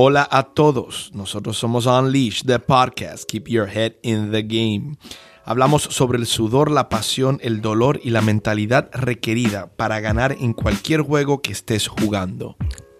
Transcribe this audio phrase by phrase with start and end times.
[0.00, 4.96] Hola a todos, nosotros somos Unleash, the podcast, Keep Your Head in the Game.
[5.44, 10.52] Hablamos sobre el sudor, la pasión, el dolor y la mentalidad requerida para ganar en
[10.52, 12.56] cualquier juego que estés jugando.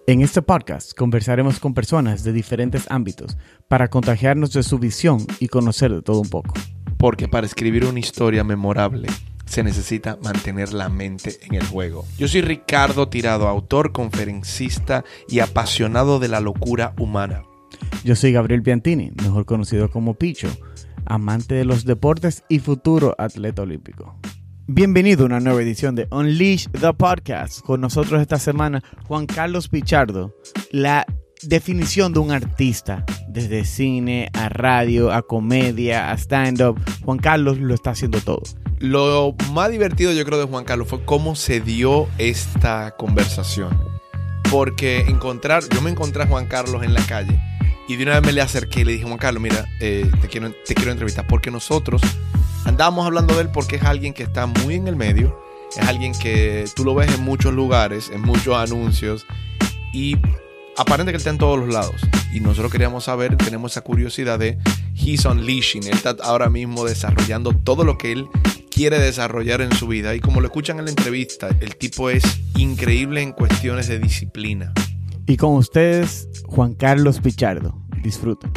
[0.09, 3.37] En este podcast conversaremos con personas de diferentes ámbitos
[3.69, 6.55] para contagiarnos de su visión y conocer de todo un poco.
[6.97, 9.07] Porque para escribir una historia memorable
[9.49, 12.05] se necesita mantener la mente en el juego.
[12.19, 17.45] Yo soy Ricardo Tirado, autor, conferencista y apasionado de la locura humana.
[18.05, 20.49] Yo soy Gabriel Piantini, mejor conocido como Picho,
[21.07, 24.17] amante de los deportes y futuro atleta olímpico.
[24.67, 27.63] Bienvenido a una nueva edición de Unleash the Podcast.
[27.63, 30.35] Con nosotros esta semana Juan Carlos Pichardo,
[30.71, 31.07] la
[31.43, 36.81] definición de un artista, desde cine a radio, a comedia, a stand-up.
[37.05, 38.43] Juan Carlos lo está haciendo todo.
[38.79, 43.77] Lo más divertido yo creo de Juan Carlos fue cómo se dio esta conversación.
[44.51, 47.39] Porque encontrar, yo me encontré a Juan Carlos en la calle
[47.89, 50.29] y de una vez me le acerqué y le dije, Juan Carlos, mira, eh, te,
[50.29, 52.01] quiero, te quiero entrevistar porque nosotros
[52.65, 55.39] andamos hablando de él porque es alguien que está muy en el medio,
[55.77, 59.27] es alguien que tú lo ves en muchos lugares, en muchos anuncios
[59.93, 60.17] y
[60.79, 62.01] aparente que él está en todos los lados.
[62.33, 64.59] Y nosotros queríamos saber, tenemos esa curiosidad de
[64.95, 65.85] He's Unleashing.
[65.85, 68.27] Él está ahora mismo desarrollando todo lo que él
[68.71, 70.15] quiere desarrollar en su vida.
[70.15, 72.23] Y como lo escuchan en la entrevista, el tipo es
[72.57, 74.73] increíble en cuestiones de disciplina.
[75.27, 77.75] Y con ustedes, Juan Carlos Pichardo.
[78.03, 78.51] Disfruten.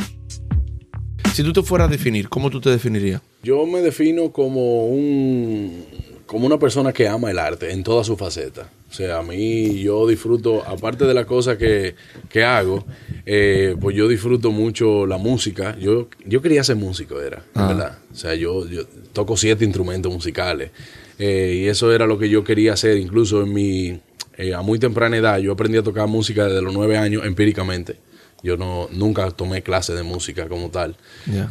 [1.34, 3.22] Si tú te fueras a definir, ¿cómo tú te definirías?
[3.44, 5.86] Yo me defino como un
[6.28, 8.70] como una persona que ama el arte en toda su faceta.
[8.92, 11.95] O sea, a mí yo disfruto, aparte de las cosas que,
[12.30, 12.86] que hago,
[13.25, 15.78] eh, pues yo disfruto mucho la música.
[15.80, 17.67] Yo, yo quería ser músico, era, Ah.
[17.69, 18.00] ¿verdad?
[18.12, 18.81] O sea, yo, yo
[19.14, 20.72] toco siete instrumentos musicales.
[21.19, 24.00] eh, y eso era lo que yo quería hacer, incluso en mi,
[24.38, 25.38] eh, a muy temprana edad.
[25.38, 27.95] Yo aprendí a tocar música desde los nueve años empíricamente.
[28.44, 30.95] Yo no, nunca tomé clases de música como tal.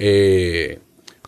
[0.00, 0.78] Eh,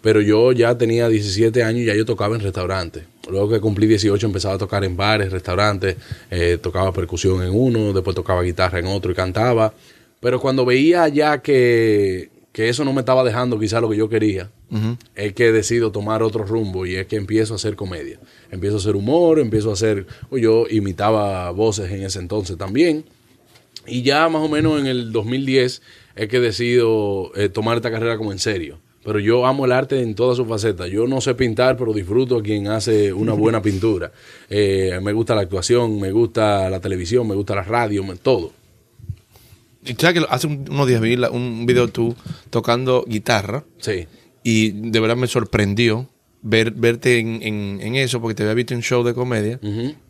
[0.02, 3.04] pero yo ya tenía 17 años y ya yo tocaba en restaurantes.
[3.30, 5.96] Luego que cumplí 18 empezaba a tocar en bares, restaurantes,
[6.30, 9.72] eh, tocaba percusión en uno, después tocaba guitarra en otro y cantaba.
[10.20, 14.08] Pero cuando veía ya que, que eso no me estaba dejando quizá lo que yo
[14.08, 14.50] quería,
[15.14, 18.18] es que decido tomar otro rumbo y es que empiezo a hacer comedia.
[18.50, 20.06] Empiezo a hacer humor, empiezo a hacer...
[20.30, 23.04] Yo imitaba voces en ese entonces también.
[23.86, 25.82] Y ya más o menos en el 2010
[26.16, 28.78] es que decido eh, tomar esta carrera como en serio.
[29.04, 30.88] Pero yo amo el arte en todas sus facetas.
[30.88, 34.12] Yo no sé pintar, pero disfruto a quien hace una buena pintura.
[34.48, 38.52] Eh, me gusta la actuación, me gusta la televisión, me gusta la radio, me- todo.
[39.84, 42.14] Y sabes que hace un- unos días vi un video tú
[42.50, 44.06] tocando guitarra Sí.
[44.44, 46.08] y de verdad me sorprendió
[46.42, 49.58] ver, verte en, en- en eso porque te había visto en un show de comedia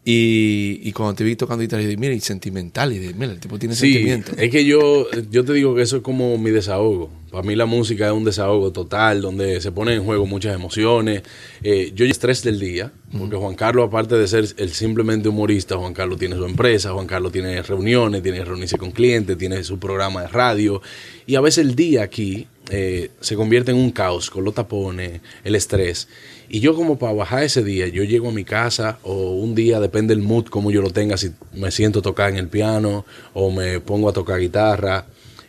[0.05, 3.33] y, y cuando te vi tocando guitarra y dije, mira, y sentimental y dije, mira,
[3.33, 4.33] el tipo tiene Sí, sentimiento.
[4.37, 7.11] es que yo, yo te digo que eso es como mi desahogo.
[7.31, 11.23] Para mí la música es un desahogo total, donde se ponen en juego muchas emociones.
[11.63, 15.95] Eh, yo estrés del día, porque Juan Carlos, aparte de ser el simplemente humorista, Juan
[15.95, 19.79] Carlos tiene su empresa, Juan Carlos tiene reuniones, tiene que reunirse con clientes, tiene su
[19.79, 20.83] programa de radio.
[21.27, 25.21] Y a veces el día aquí eh, se convierte en un caos con los tapones,
[25.45, 26.09] el estrés.
[26.49, 29.81] Y yo como para bajar ese día, yo llego a mi casa o un día,
[29.81, 33.05] depende del mood, como yo lo tenga, si me siento a tocar en el piano
[33.35, 35.07] o me pongo a tocar guitarra.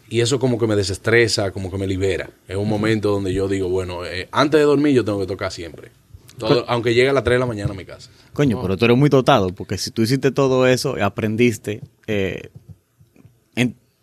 [0.10, 2.30] Y eso como que me desestresa, como que me libera.
[2.48, 5.52] Es un momento donde yo digo, bueno, eh, antes de dormir yo tengo que tocar
[5.52, 5.92] siempre.
[6.38, 8.10] Todo- aunque llegue a las 3 de la mañana a mi casa.
[8.34, 12.50] Coño, pero tú eres muy dotado, porque si tú hiciste todo eso, aprendiste eh,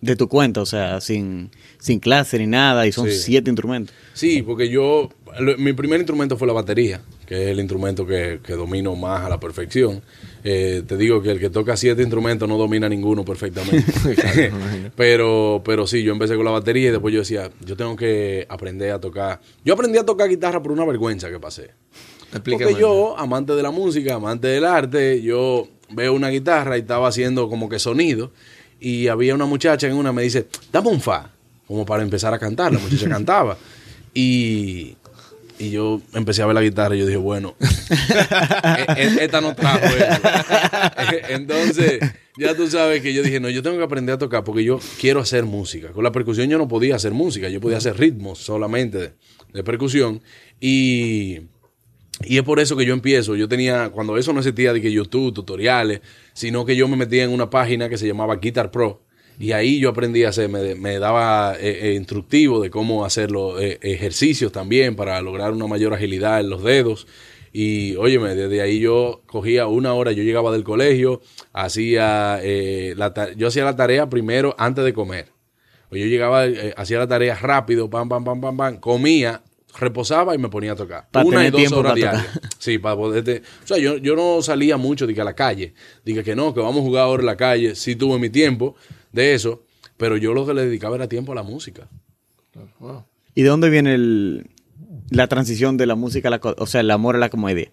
[0.00, 3.16] de tu cuenta, o sea, sin, sin clase ni nada, y son Sí.
[3.18, 3.94] siete instrumentos.
[4.14, 8.40] Sí, porque yo, lo- mi primer instrumento fue la batería, que es el instrumento que,
[8.42, 10.00] que domino más a la perfección.
[10.42, 13.84] Eh, te digo que el que toca siete instrumentos no domina ninguno perfectamente.
[14.96, 18.46] pero, pero sí, yo empecé con la batería y después yo decía, yo tengo que
[18.48, 19.40] aprender a tocar.
[19.64, 21.70] Yo aprendí a tocar guitarra por una vergüenza que pasé.
[22.32, 22.64] Explícame.
[22.70, 27.08] Porque yo, amante de la música, amante del arte, yo veo una guitarra y estaba
[27.08, 28.32] haciendo como que sonido.
[28.80, 31.30] Y había una muchacha en una, me dice, dame un fa,
[31.66, 32.72] como para empezar a cantar.
[32.72, 33.56] La muchacha cantaba.
[34.14, 34.96] Y,
[35.58, 39.54] y yo empecé a ver la guitarra y yo dije, bueno, e- e- esta no
[39.54, 40.20] trajo eso.
[41.28, 42.00] Entonces,
[42.38, 44.80] ya tú sabes que yo dije, no, yo tengo que aprender a tocar porque yo
[45.00, 45.90] quiero hacer música.
[45.92, 49.12] Con la percusión yo no podía hacer música, yo podía hacer ritmos solamente de,
[49.52, 50.22] de percusión.
[50.60, 51.40] Y,
[52.22, 53.36] y es por eso que yo empiezo.
[53.36, 56.00] Yo tenía, cuando eso no existía de que YouTube, tutoriales,
[56.32, 59.02] sino que yo me metía en una página que se llamaba Guitar Pro.
[59.38, 63.30] Y ahí yo aprendí a hacer, me, me daba eh, eh, instructivo de cómo hacer
[63.30, 67.06] los eh, ejercicios también para lograr una mayor agilidad en los dedos.
[67.52, 71.20] Y óyeme, desde ahí yo cogía una hora, yo llegaba del colegio,
[71.52, 75.32] hacía, eh, la yo hacía la tarea primero antes de comer.
[75.88, 79.42] Pues yo llegaba, eh, hacía la tarea rápido, pam, pam, pam, pam, pam, comía,
[79.78, 81.08] reposaba y me ponía a tocar.
[81.24, 82.40] Una y dos horas diarias.
[82.58, 83.42] Sí, para poderte.
[83.64, 85.74] O sea, yo, yo no salía mucho diga, a la calle.
[86.04, 87.74] Diga que no, que vamos a jugar ahora en la calle.
[87.74, 88.74] Sí tuve mi tiempo
[89.12, 89.64] de eso,
[89.96, 91.88] pero yo lo que le dedicaba era tiempo a la música.
[93.34, 94.50] ¿Y de dónde viene el-
[95.10, 97.70] la transición de la música a la, o sea, el amor a la comedia?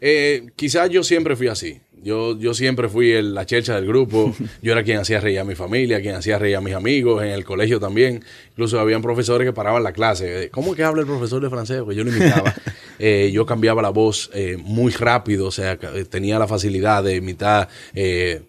[0.00, 1.80] Eh, quizás yo siempre fui así.
[2.04, 4.34] Yo, yo siempre fui el- la chercha del grupo.
[4.62, 7.30] Yo era quien hacía reír a mi familia, quien hacía reír a mis amigos, en
[7.30, 8.22] el colegio también.
[8.50, 10.44] Incluso habían profesores que paraban la clase.
[10.44, 11.78] Eh, ¿Cómo que habla el profesor de francés?
[11.80, 12.54] Porque yo lo imitaba.
[13.00, 15.76] Eh, yo cambiaba la voz eh, muy rápido, o sea,
[16.08, 18.42] tenía la facilidad de imitar eh,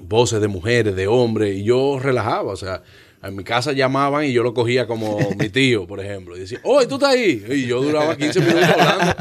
[0.00, 2.82] voces de mujeres, de hombres, y yo relajaba, o sea.
[3.22, 6.36] En mi casa llamaban y yo lo cogía como mi tío, por ejemplo.
[6.36, 7.44] Y decía, ¡Oye, tú estás ahí!
[7.50, 9.14] Y yo duraba 15 minutos hablando.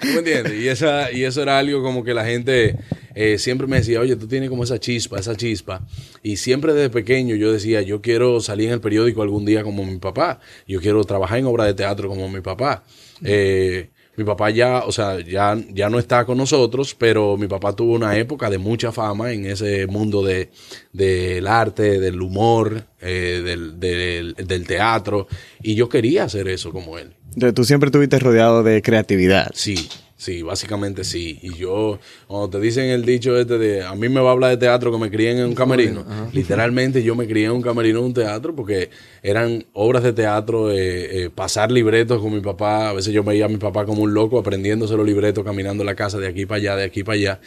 [0.00, 0.54] ¿Tú me entiendes?
[0.54, 2.76] Y, esa, y eso era algo como que la gente
[3.14, 5.86] eh, siempre me decía, oye, tú tienes como esa chispa, esa chispa.
[6.22, 9.84] Y siempre desde pequeño yo decía, yo quiero salir en el periódico algún día como
[9.84, 10.40] mi papá.
[10.66, 12.84] Yo quiero trabajar en obra de teatro como mi papá.
[13.24, 13.90] Eh,
[14.22, 17.94] mi papá ya, o sea, ya, ya no está con nosotros, pero mi papá tuvo
[17.94, 20.50] una época de mucha fama en ese mundo de,
[20.92, 25.26] del arte, del humor, eh, del, del, del teatro.
[25.62, 27.14] Y yo quería hacer eso como él.
[27.34, 29.50] Entonces, tú siempre estuviste rodeado de creatividad.
[29.54, 29.88] Sí,
[30.22, 31.38] sí, básicamente sí.
[31.42, 31.98] Y yo,
[32.28, 34.92] cuando te dicen el dicho este de, a mí me va a hablar de teatro
[34.92, 38.14] que me crié en un camerino, literalmente yo me crié en un camerino de un
[38.14, 38.90] teatro porque
[39.22, 43.46] eran obras de teatro, eh, eh, pasar libretos con mi papá, a veces yo veía
[43.46, 46.58] a mi papá como un loco aprendiéndose los libretos, caminando la casa de aquí para
[46.58, 47.40] allá, de aquí para allá.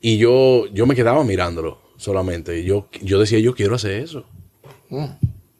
[0.00, 2.64] Y yo, yo me quedaba mirándolo solamente.
[2.64, 4.24] Yo, yo decía, yo quiero hacer eso.
[4.88, 5.06] Mm.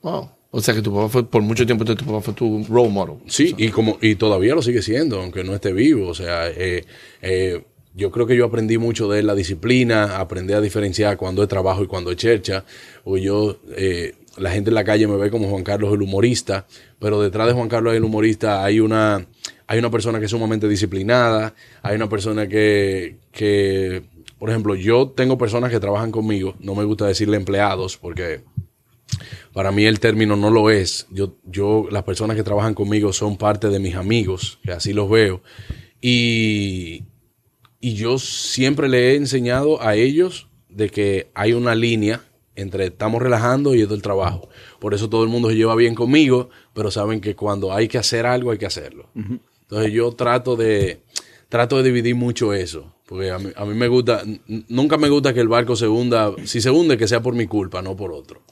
[0.02, 0.30] Wow.
[0.52, 3.16] O sea que tu papá fue, por mucho tiempo, tu papá fue tu role model.
[3.26, 6.08] Sí, y como y todavía lo sigue siendo, aunque no esté vivo.
[6.08, 6.84] O sea, eh,
[7.22, 7.62] eh,
[7.94, 11.48] yo creo que yo aprendí mucho de él, la disciplina, aprendí a diferenciar cuando es
[11.48, 12.64] trabajo y cuando es chercha.
[13.04, 16.66] O yo, eh, la gente en la calle me ve como Juan Carlos el humorista,
[16.98, 19.26] pero detrás de Juan Carlos el humorista hay una,
[19.68, 24.02] hay una persona que es sumamente disciplinada, hay una persona que, que,
[24.38, 28.42] por ejemplo, yo tengo personas que trabajan conmigo, no me gusta decirle empleados porque
[29.52, 31.06] para mí el término no lo es.
[31.10, 35.10] Yo, yo, las personas que trabajan conmigo son parte de mis amigos, que así los
[35.10, 35.42] veo.
[36.00, 37.04] Y,
[37.80, 42.22] y yo siempre le he enseñado a ellos de que hay una línea
[42.54, 44.48] entre estamos relajando y esto es el trabajo.
[44.78, 47.98] Por eso todo el mundo se lleva bien conmigo, pero saben que cuando hay que
[47.98, 49.10] hacer algo hay que hacerlo.
[49.14, 51.02] Entonces yo trato de
[51.48, 54.22] trato de dividir mucho eso, porque a mí, a mí me gusta
[54.68, 57.46] nunca me gusta que el barco se hunda, si se hunde que sea por mi
[57.46, 58.42] culpa, no por otro.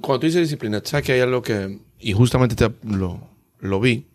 [0.00, 3.20] Cuando tú dices disciplina, sabes que hay algo que, y justamente te- lo,
[3.60, 4.06] lo vi,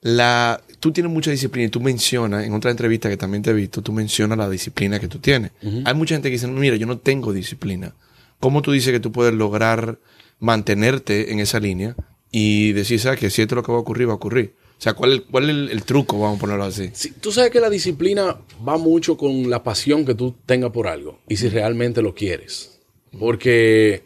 [0.00, 3.54] la, tú tienes mucha disciplina y tú mencionas, en otra entrevista que también te he
[3.54, 5.52] visto, tú mencionas la disciplina que tú tienes.
[5.84, 7.94] Hay mucha gente que dice, mira, yo no tengo disciplina.
[8.38, 9.98] ¿Cómo tú dices que tú puedes lograr
[10.40, 11.96] mantenerte en esa línea
[12.30, 14.54] y decir, sabes que si esto es lo que va a ocurrir, va a ocurrir?
[14.78, 16.90] O sea, ¿cuál es, cuál es el, el truco, vamos a ponerlo así?
[16.92, 18.36] Sí, tú sabes que la disciplina
[18.66, 22.80] va mucho con la pasión que tú tengas por algo y si realmente lo quieres.
[23.18, 24.04] Porque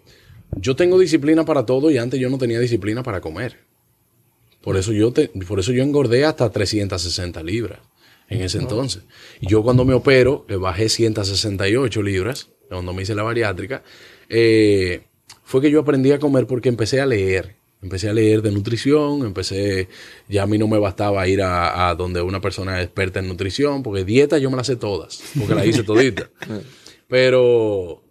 [0.56, 3.58] yo tengo disciplina para todo y antes yo no tenía disciplina para comer.
[4.60, 7.80] Por eso yo, te- por eso yo engordé hasta 360 libras
[8.28, 9.02] en ese entonces.
[9.40, 13.82] Y yo cuando me opero, que bajé 168 libras, cuando me hice la bariátrica,
[14.28, 15.02] eh,
[15.44, 17.56] fue que yo aprendí a comer porque empecé a leer.
[17.80, 19.88] Empecé a leer de nutrición, empecé,
[20.28, 23.84] ya a mí no me bastaba ir a, a donde una persona experta en nutrición,
[23.84, 26.28] porque dieta yo me las sé todas, porque la hice todita.
[27.08, 28.02] Pero,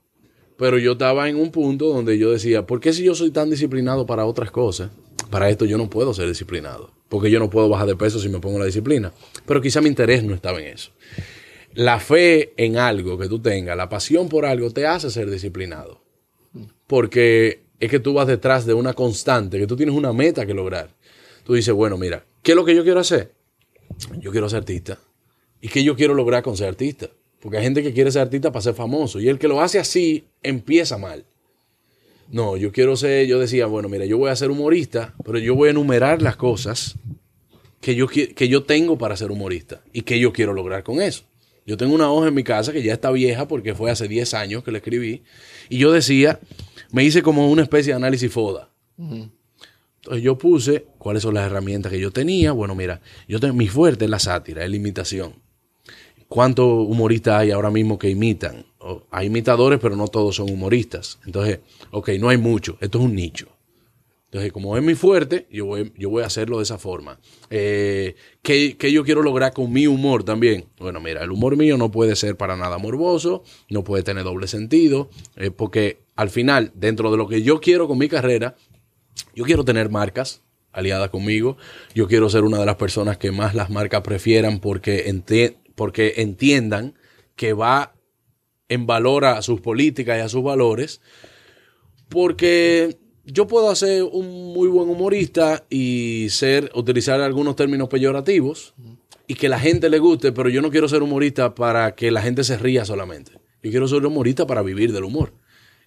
[0.58, 3.50] pero yo estaba en un punto donde yo decía, ¿por qué si yo soy tan
[3.50, 4.90] disciplinado para otras cosas,
[5.30, 6.92] para esto yo no puedo ser disciplinado?
[7.10, 9.14] Porque yo no puedo bajar de peso si me pongo la disciplina.
[9.46, 10.92] Pero quizá mi interés no estaba en eso.
[11.74, 16.02] La fe en algo que tú tengas, la pasión por algo, te hace ser disciplinado.
[16.88, 20.56] Porque es que tú vas detrás de una constante, que tú tienes una meta que
[20.56, 20.90] lograr.
[21.44, 23.32] Tú dices, bueno, mira, ¿qué es lo que yo quiero hacer?
[24.20, 25.00] Yo quiero ser artista.
[25.62, 27.10] ¿Y qué yo quiero lograr con ser artista?
[27.39, 29.20] Porque hay gente que quiere ser artista para ser famoso.
[29.20, 31.25] Y el que lo hace así empieza mal.
[32.29, 35.56] No, yo quiero ser, yo decía, bueno, mira, yo voy a ser humorista, pero yo
[35.56, 36.96] voy a enumerar las cosas
[37.79, 41.24] que yo, que yo tengo para ser humorista y que yo quiero lograr con eso.
[41.65, 44.34] Yo tengo una hoja en mi casa que ya está vieja porque fue hace 10
[44.36, 45.24] años que la escribí.
[45.67, 46.39] Y yo decía,
[46.91, 48.70] me hice como una especie de análisis FODA.
[48.98, 52.53] Entonces yo puse cuáles son las herramientas que yo tenía.
[52.53, 55.34] Bueno, mira, yo tengo, mi fuerte es la sátira, es la imitación.
[56.27, 58.65] ¿Cuántos humoristas hay ahora mismo que imitan?
[59.12, 61.19] Hay imitadores, pero no todos son humoristas.
[61.25, 61.60] Entonces,
[61.91, 62.77] ok, no hay mucho.
[62.81, 63.48] Esto es un nicho.
[64.25, 67.17] Entonces, como es mi fuerte, yo voy, yo voy a hacerlo de esa forma.
[67.50, 70.65] Eh, ¿qué, yo quiero lograr con mi humor también?
[70.79, 74.48] Bueno, mira, el humor mío no puede ser para nada morboso, no puede tener doble
[74.48, 78.57] sentido, eh, porque al final, dentro de lo que yo quiero con mi carrera,
[79.34, 80.41] yo quiero tener marcas
[80.74, 81.55] aliadas conmigo.
[81.96, 85.07] Yo quiero ser una de las personas que más las marcas prefieran porque,
[85.77, 86.96] porque entiendan
[87.36, 87.93] que va
[88.67, 91.01] en valor a sus políticas y a sus valores.
[92.10, 98.74] Porque yo puedo ser un muy buen humorista y ser, utilizar algunos términos peyorativos
[99.27, 102.24] y que la gente le guste, pero yo no quiero ser humorista para que la
[102.24, 103.34] gente se ría solamente.
[103.62, 105.36] Yo quiero ser humorista para vivir del humor.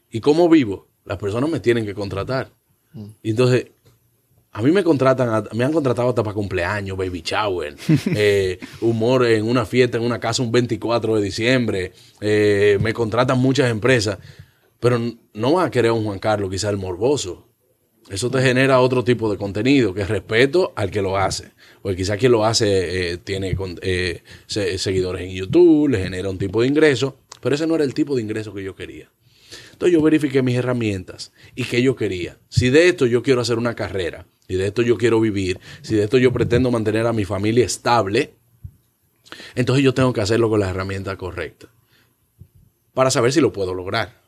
[0.09, 0.87] ¿Y cómo vivo?
[1.05, 2.53] Las personas me tienen que contratar.
[3.25, 3.73] Y entonces,
[4.53, 7.77] a mí me contratan, me han contratado hasta para cumpleaños, baby shower,
[8.17, 11.93] eh, humor en una fiesta, en una casa un 24 de diciembre.
[12.21, 14.19] eh, me contratan muchas empresas,
[14.81, 14.99] pero
[15.35, 17.47] no va a querer un Juan Carlos, quizás el morboso.
[18.09, 21.53] Eso te genera otro tipo de contenido, que es respeto al que lo hace.
[21.81, 26.39] Porque quizás quien lo hace eh, tiene eh, se- seguidores en YouTube, le genera un
[26.39, 29.11] tipo de ingreso, pero ese no era el tipo de ingreso que yo quería.
[29.81, 32.37] Entonces yo verifiqué mis herramientas y qué yo quería.
[32.51, 35.95] Si de esto yo quiero hacer una carrera, si de esto yo quiero vivir, si
[35.95, 38.35] de esto yo pretendo mantener a mi familia estable,
[39.55, 41.71] entonces yo tengo que hacerlo con las herramientas correctas
[42.93, 44.21] para saber si lo puedo lograr.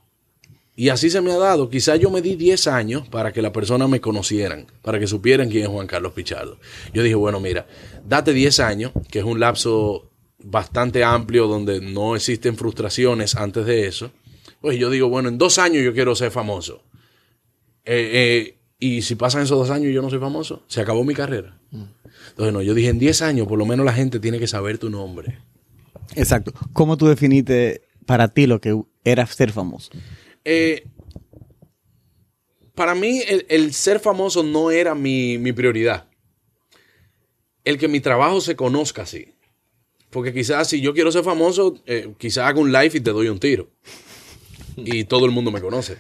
[0.75, 1.69] Y así se me ha dado.
[1.69, 5.51] Quizás yo me di 10 años para que las personas me conocieran, para que supieran
[5.51, 6.57] quién es Juan Carlos Pichardo.
[6.95, 7.67] Yo dije, bueno, mira,
[8.09, 10.09] date 10 años, que es un lapso
[10.43, 14.13] bastante amplio donde no existen frustraciones antes de eso.
[14.63, 16.85] Pues yo digo, bueno, en dos años yo quiero ser famoso.
[17.85, 21.05] Eh, eh, y si pasan esos dos años y yo no soy famoso, se acabó
[21.05, 21.59] mi carrera.
[22.31, 24.79] Entonces, no, yo dije, en 10 años por lo menos la gente tiene que saber
[24.79, 25.39] tu nombre.
[26.15, 26.53] Exacto.
[26.73, 29.91] ¿Cómo tú definiste para ti lo que era ser famoso?
[30.45, 30.87] Eh,
[32.75, 36.07] para mí, el, el ser famoso no era mi, mi prioridad.
[37.65, 39.35] El que mi trabajo se conozca así.
[40.11, 43.29] Porque quizás si yo quiero ser famoso, eh, quizás hago un live y te doy
[43.29, 43.71] un tiro.
[44.77, 45.99] Y todo el mundo me conoce.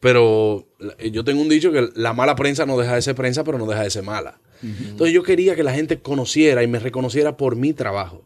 [0.00, 0.66] Pero
[1.12, 3.66] yo tengo un dicho que la mala prensa no deja de ser prensa, pero no
[3.66, 4.40] deja de ser mala.
[4.62, 8.24] Entonces yo quería que la gente conociera y me reconociera por mi trabajo.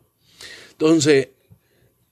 [0.73, 1.29] Entonces,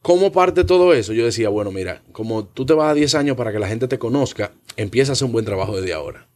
[0.05, 1.15] ¿Cómo parte todo eso?
[1.15, 3.89] Yo decía, bueno, mira, como tú te vas a 10 años para que la gente
[3.89, 6.29] te conozca, empieza a hacer un buen trabajo desde ahora.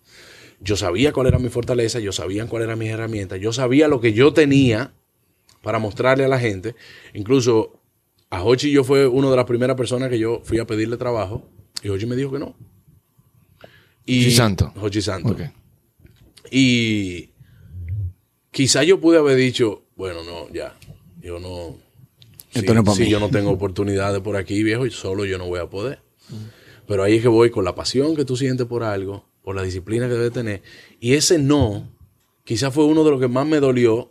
[0.58, 4.00] Yo sabía cuál era mi fortaleza, yo sabía cuáles eran mis herramientas, yo sabía lo
[4.00, 4.94] que yo tenía
[5.60, 6.76] para mostrarle a la gente.
[7.12, 7.78] Incluso
[8.30, 11.48] a Hochi yo fue una de las primeras personas que yo fui a pedirle trabajo
[11.82, 12.56] y Hochi me dijo que no.
[14.04, 14.72] Y, Hochi Santo.
[14.80, 15.36] Hochi Santo.
[16.50, 17.30] Y
[18.50, 20.76] quizá yo pude haber dicho, bueno, no, ya,
[21.20, 21.76] yo no.
[22.50, 23.10] Si, Esto no es si mí.
[23.10, 26.00] yo no tengo oportunidades por aquí, viejo, y solo yo no voy a poder.
[26.86, 29.62] Pero ahí es que voy con la pasión que tú sientes por algo, por la
[29.62, 30.62] disciplina que debes tener.
[31.00, 31.90] Y ese no,
[32.44, 34.10] quizá fue uno de los que más me dolió,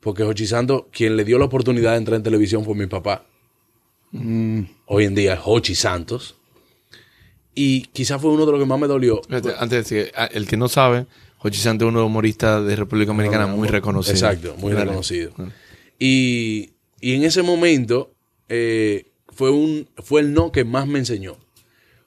[0.00, 3.24] porque Jochi Santos, quien le dio la oportunidad de entrar en televisión fue mi papá.
[4.86, 6.36] Hoy en día es Jochi Santos.
[7.54, 9.20] Y quizá fue uno de los que más me dolió.
[9.30, 11.06] Antes de decir, ah, el que no sabe,
[11.38, 14.14] Jochi Santos es los humoristas de República Dominicana muy reconocido.
[14.14, 15.32] Exacto, muy reconocido.
[15.98, 18.14] Y, y en ese momento
[18.48, 21.36] eh, fue, un, fue el no que más me enseñó.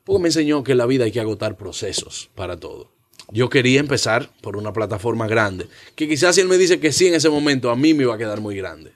[0.04, 2.92] Porque me enseñó que en la vida hay que agotar procesos para todo.
[3.34, 7.08] Yo quería empezar por una plataforma grande, que quizás si él me dice que sí
[7.08, 8.94] en ese momento, a mí me iba a quedar muy grande.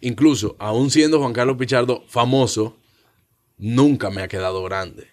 [0.00, 2.76] Incluso, aún siendo Juan Carlos Pichardo famoso,
[3.58, 5.08] nunca me ha quedado grande.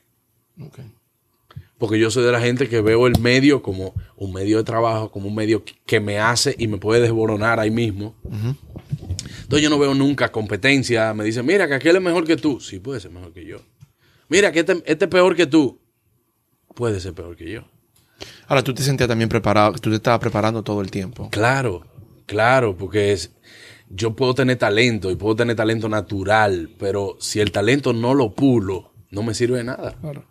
[1.79, 5.09] Porque yo soy de la gente que veo el medio como un medio de trabajo,
[5.09, 8.15] como un medio que me hace y me puede desboronar ahí mismo.
[9.41, 11.11] Entonces yo no veo nunca competencia.
[11.15, 12.59] Me dicen, mira, que aquel es mejor que tú.
[12.59, 13.57] Sí, puede ser mejor que yo.
[14.29, 15.79] Mira, que este, este es peor que tú.
[16.73, 17.63] Puede ser peor que yo.
[18.47, 21.29] Ahora, tú te sentías también preparado, tú te estabas preparando todo el tiempo.
[21.31, 21.85] Claro,
[22.25, 23.31] claro, porque es,
[23.89, 28.33] yo puedo tener talento y puedo tener talento natural, pero si el talento no lo
[28.33, 29.95] pulo, no me sirve de nada.
[29.99, 30.25] Claro.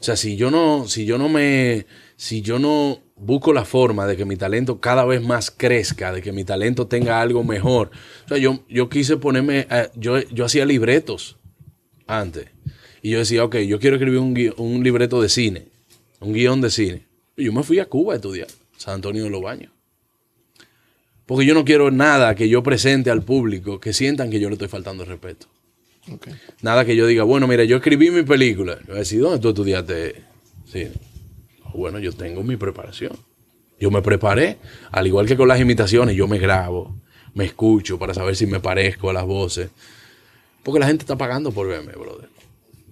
[0.00, 1.86] O sea, si yo no, si yo no me,
[2.16, 6.20] si yo no busco la forma de que mi talento cada vez más crezca, de
[6.20, 7.90] que mi talento tenga algo mejor.
[8.24, 11.38] O sea, yo, yo quise ponerme, eh, yo, yo hacía libretos
[12.06, 12.48] antes.
[13.02, 15.68] Y yo decía, ok, yo quiero escribir un, un libreto de cine,
[16.24, 17.06] un guion de cine.
[17.36, 19.72] Yo me fui a Cuba a estudiar, San Antonio de los Baños.
[21.26, 24.54] Porque yo no quiero nada que yo presente al público que sientan que yo le
[24.54, 25.46] estoy faltando el respeto.
[26.60, 28.78] Nada que yo diga, bueno, mira, yo escribí mi película.
[28.80, 30.22] Yo voy a decir, ¿dónde tú estudiaste
[30.66, 30.92] cine?
[31.72, 33.12] Bueno, yo tengo mi preparación.
[33.80, 34.58] Yo me preparé,
[34.92, 36.94] al igual que con las imitaciones, yo me grabo,
[37.34, 39.70] me escucho para saber si me parezco a las voces.
[40.62, 42.28] Porque la gente está pagando por verme, brother.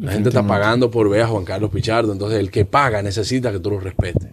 [0.02, 2.12] La gente está pagando por ver a Juan Carlos Pichardo.
[2.12, 4.30] Entonces, el que paga necesita que tú lo respetes.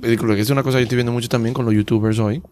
[0.00, 2.42] películas, que es una cosa que yo estoy viendo mucho también con los youtubers hoy,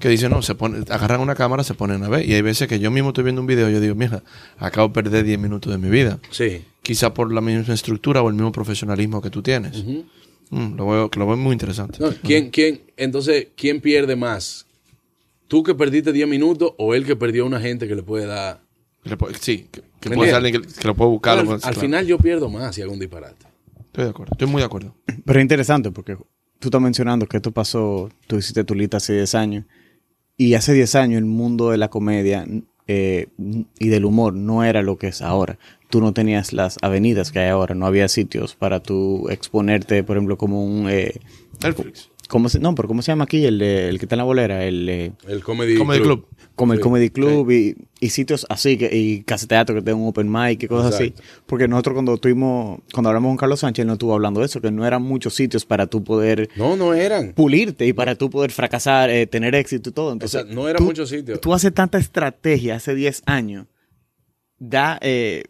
[0.00, 2.28] que dicen, no, se ponen, agarran una cámara, se ponen a ver.
[2.28, 4.24] Y hay veces que yo mismo estoy viendo un video y yo digo, mira,
[4.58, 6.18] acabo de perder 10 minutos de mi vida.
[6.30, 6.64] Sí.
[6.82, 9.84] Quizá por la misma estructura o el mismo profesionalismo que tú tienes.
[10.50, 11.98] Mm, lo, veo, que lo veo muy interesante.
[12.00, 14.66] No, ¿quién, quién, entonces, ¿quién pierde más?
[15.46, 18.26] ¿Tú que perdiste 10 minutos o él que perdió a una gente que le puede
[18.26, 18.65] dar?
[19.40, 21.32] Sí, que, que ¿Me puede ser alguien que, que lo puede buscar.
[21.38, 21.80] al lo puede- al claro.
[21.80, 23.46] final yo pierdo más si hago un disparate.
[23.86, 24.94] Estoy de acuerdo, estoy muy de acuerdo.
[25.24, 26.16] Pero es interesante porque
[26.58, 29.64] tú estás mencionando que esto pasó, tú hiciste tu lista hace 10 años.
[30.36, 32.46] Y hace 10 años el mundo de la comedia
[32.88, 33.28] eh,
[33.78, 35.58] y del humor no era lo que es ahora.
[35.88, 40.16] Tú no tenías las avenidas que hay ahora, no había sitios para tú exponerte, por
[40.16, 40.88] ejemplo, como un...
[40.90, 41.20] Eh,
[41.62, 42.10] Netflix.
[42.28, 43.44] ¿cómo se, no, pero ¿cómo se llama aquí?
[43.44, 44.88] El, el que está en la bolera, el...
[45.28, 46.26] El Comedy, Comedy Club.
[46.56, 49.96] como el Sí, Comedy Club y, y sitios así, que, y casi teatro que tenga
[49.98, 51.22] un open mic y cosas Exacto.
[51.22, 51.42] así.
[51.46, 54.60] Porque nosotros cuando tuvimos, cuando hablamos con Carlos Sánchez, él no estuvo hablando de eso,
[54.60, 57.32] que no eran muchos sitios para tú poder No, no eran.
[57.32, 60.12] pulirte y para tú poder fracasar, eh, tener éxito y todo.
[60.12, 61.40] Entonces, Exacto, no era tú- muchos sitios.
[61.40, 63.66] Tú haces tanta estrategia hace 10 años,
[64.58, 65.44] da, eh,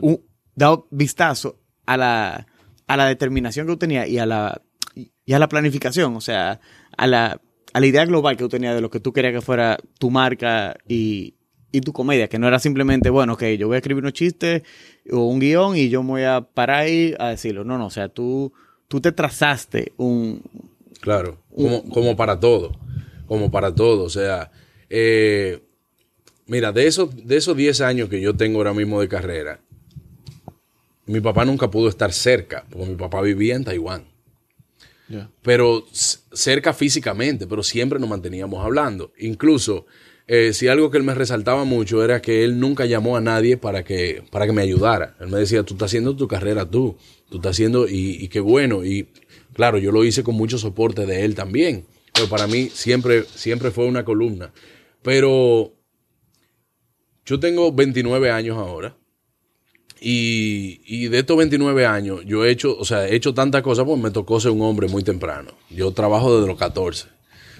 [0.00, 0.20] un,
[0.54, 2.46] da vistazo a la,
[2.86, 4.62] a la determinación que tú tenías y a la,
[4.94, 6.60] y a la planificación, o sea,
[6.96, 7.40] a la,
[7.72, 10.10] a la idea global que tú tenías de lo que tú querías que fuera tu
[10.10, 11.34] marca y,
[11.72, 14.62] y tu comedia, que no era simplemente, bueno, ok, yo voy a escribir unos chistes
[15.10, 17.64] o un guion y yo me voy a parar ahí a decirlo.
[17.64, 18.52] No, no, o sea, tú,
[18.88, 20.42] tú te trazaste un...
[21.00, 22.78] Claro, como, como para todo,
[23.26, 24.04] como para todo.
[24.04, 24.52] O sea,
[24.88, 25.62] eh,
[26.46, 29.60] mira, de esos, de esos 10 años que yo tengo ahora mismo de carrera,
[31.06, 34.11] mi papá nunca pudo estar cerca, porque mi papá vivía en Taiwán.
[35.42, 39.12] Pero cerca físicamente, pero siempre nos manteníamos hablando.
[39.18, 39.86] Incluso,
[40.26, 43.56] eh, si algo que él me resaltaba mucho era que él nunca llamó a nadie
[43.56, 45.16] para que, para que me ayudara.
[45.20, 46.96] Él me decía, tú estás haciendo tu carrera tú,
[47.30, 48.84] tú estás haciendo, y, y qué bueno.
[48.84, 49.08] Y
[49.54, 53.70] claro, yo lo hice con mucho soporte de él también, pero para mí siempre, siempre
[53.70, 54.52] fue una columna.
[55.02, 55.74] Pero
[57.24, 58.96] yo tengo 29 años ahora.
[60.04, 64.00] Y, de estos 29 años, yo he hecho, o sea, he hecho tantas cosas, pues
[64.00, 65.52] me tocó ser un hombre muy temprano.
[65.70, 67.06] Yo trabajo desde los 14.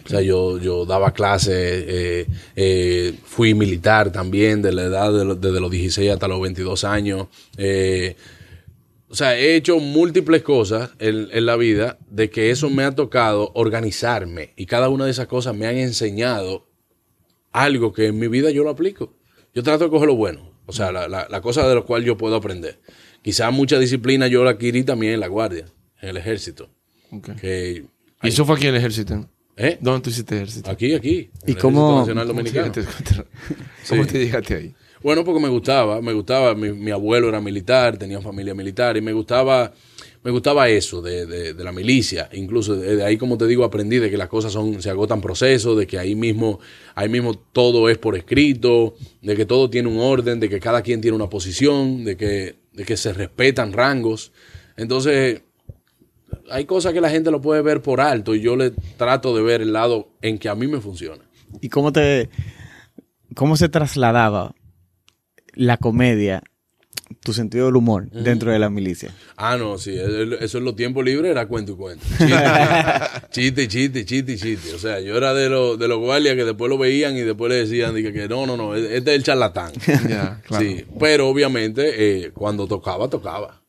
[0.04, 1.54] O sea, yo, yo daba clases,
[1.86, 6.82] eh, eh, fui militar también, de la edad de desde los 16 hasta los 22
[6.82, 7.28] años.
[7.56, 8.16] Eh,
[9.08, 13.52] o sea, he hecho múltiples cosas en la vida de que eso me ha tocado
[13.54, 14.54] organizarme.
[14.56, 16.66] Y cada una de esas cosas me han enseñado
[17.52, 19.14] algo que en mi vida yo lo aplico.
[19.54, 20.51] Yo trato de coger lo bueno.
[20.66, 22.80] O sea, la, la, la cosa de lo cual yo puedo aprender.
[23.22, 25.66] Quizás mucha disciplina yo la adquirí también en la guardia,
[26.00, 26.70] en el ejército.
[27.40, 27.84] Que,
[28.22, 29.28] Y eso fue aquí en el ejército.
[29.56, 29.78] ¿eh?
[29.80, 30.70] ¿Dónde tú hiciste ejército?
[30.70, 31.30] Aquí, aquí.
[31.46, 32.52] ¿Y cómo- Nacional ¿Cómo te
[33.88, 34.08] ¿Cómo Sí.
[34.10, 34.74] te llegaste ahí?
[35.02, 39.00] Bueno, porque me gustaba, me gustaba, mi, mi abuelo era militar, tenía familia militar y
[39.00, 39.72] me gustaba,
[40.24, 42.28] me gustaba eso de, de- de la milicia.
[42.32, 45.20] Incluso de, de ahí, como te digo, aprendí de que las cosas son, se agotan
[45.20, 46.60] procesos, de que ahí mismo,
[46.94, 50.82] ahí mismo todo es por escrito, de que todo tiene un orden, de que cada
[50.82, 54.32] quien tiene una posición, de que, de que se respetan rangos.
[54.76, 55.42] Entonces,
[56.50, 59.42] hay cosas que la gente lo puede ver por alto y yo le trato de
[59.42, 61.24] ver el lado en que a mí me funciona.
[61.60, 62.30] ¿Y cómo te...
[63.34, 64.54] cómo se trasladaba
[65.54, 66.42] la comedia,
[67.20, 69.14] tu sentido del humor dentro de la milicia?
[69.36, 69.94] Ah, no, sí,
[70.40, 72.04] eso en los tiempos libres era cuento y cuento.
[73.30, 74.74] Chiste, chiste, chiste, chiste.
[74.74, 77.50] O sea, yo era de los de los guardias que después lo veían y después
[77.50, 79.72] le decían dije, que no, no, no, este es el charlatán.
[80.02, 80.64] Claro.
[80.64, 83.62] Sí, pero obviamente eh, cuando tocaba, tocaba.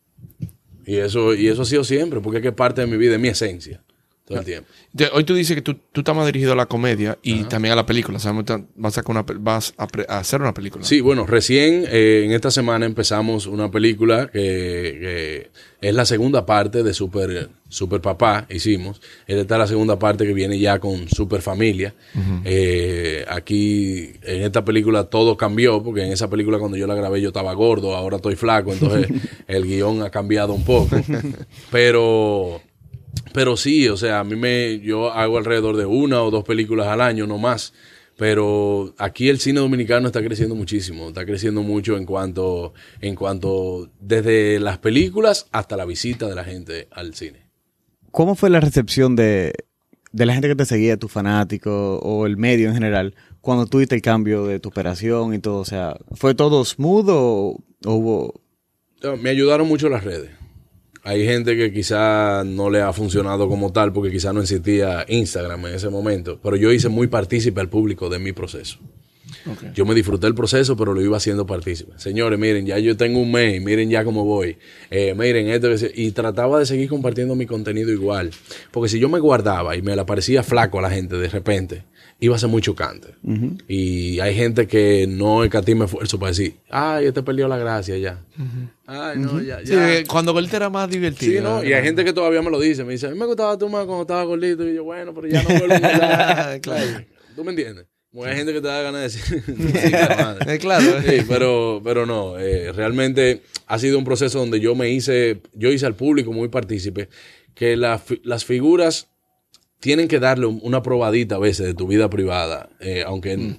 [0.85, 3.19] Y eso, y eso ha sido siempre, porque es que parte de mi vida, es
[3.19, 3.81] mi esencia,
[4.25, 4.69] todo el tiempo.
[5.13, 7.75] Hoy tú dices que tú, tú estás más dirigido a la comedia y también a
[7.75, 8.19] la película.
[8.19, 9.87] Sabemos que vas a, una, vas a,
[10.19, 10.85] hacer una película.
[10.85, 15.49] Sí, bueno, recién eh, en esta semana empezamos una película que,
[15.81, 19.01] que es la segunda parte de Super, Super Papá, hicimos.
[19.27, 21.93] Esta es la segunda parte que viene ya con Super Familia.
[22.45, 27.19] Eh, aquí en esta película todo cambió, porque en esa película cuando yo la grabé
[27.19, 29.09] yo estaba gordo, ahora estoy flaco, entonces
[29.47, 30.95] el guion ha cambiado un poco.
[31.71, 32.61] Pero...
[33.33, 36.87] Pero sí, o sea, a mí me, yo hago alrededor de una o dos películas
[36.87, 37.73] al año, no más.
[38.15, 43.89] Pero aquí el cine dominicano está creciendo muchísimo, está creciendo mucho en cuanto, en cuanto,
[43.99, 47.47] desde las películas hasta la visita de la gente al cine.
[48.11, 49.53] ¿Cómo fue la recepción de,
[50.11, 53.95] de la gente que te seguía, tus fanáticos o el medio en general, cuando tuviste
[53.95, 55.57] el cambio de tu operación y todo?
[55.57, 58.41] O sea, ¿fue todo smooth o, o hubo...
[59.19, 60.29] Me ayudaron mucho las redes.
[61.05, 65.65] Hay gente que quizá no le ha funcionado como tal porque quizá no existía Instagram
[65.65, 68.79] en ese momento, pero yo hice muy partícipe al público de mi proceso.
[69.73, 71.91] Yo me disfruté el proceso, pero lo iba haciendo partícipe.
[71.97, 74.57] Señores, miren, ya yo tengo un mes, miren ya cómo voy.
[74.89, 75.69] Eh, miren esto.
[75.93, 78.31] Y trataba de seguir compartiendo mi contenido igual.
[78.71, 81.83] Porque si yo me guardaba y me la parecía flaco a la gente de repente,
[82.25, 83.09] iba a ser muy chocante.
[83.67, 88.23] Y hay gente que no escatima esfuerzo para decir, ay, este perdió la gracia ya.
[88.85, 89.97] Ay, no, ya, Sí, ya.
[89.99, 91.31] eh, cuando Golita era más divertido.
[91.33, 91.63] Sí, ¿no?
[91.63, 92.83] Y hay gente que todavía me lo dice.
[92.83, 94.67] Me dice, a mí me gustaba tú más cuando estaba gordito.
[94.67, 96.57] Y yo, bueno, pero ya no vuelvo a.
[96.61, 97.01] Claro.
[97.35, 97.85] ¿Tú me entiendes?
[98.11, 99.43] Como hay gente que te da ganas de decir.
[99.81, 100.53] sí, la madre.
[100.55, 101.01] Eh, claro.
[101.01, 102.37] Sí, pero, pero no.
[102.37, 106.47] eh, realmente ha sido un proceso donde yo me hice, yo hice al público muy
[106.49, 107.09] partícipe,
[107.55, 109.09] que la las figuras
[109.83, 113.57] tienen que darle un- una probadita a veces de tu vida privada, eh, aunque n-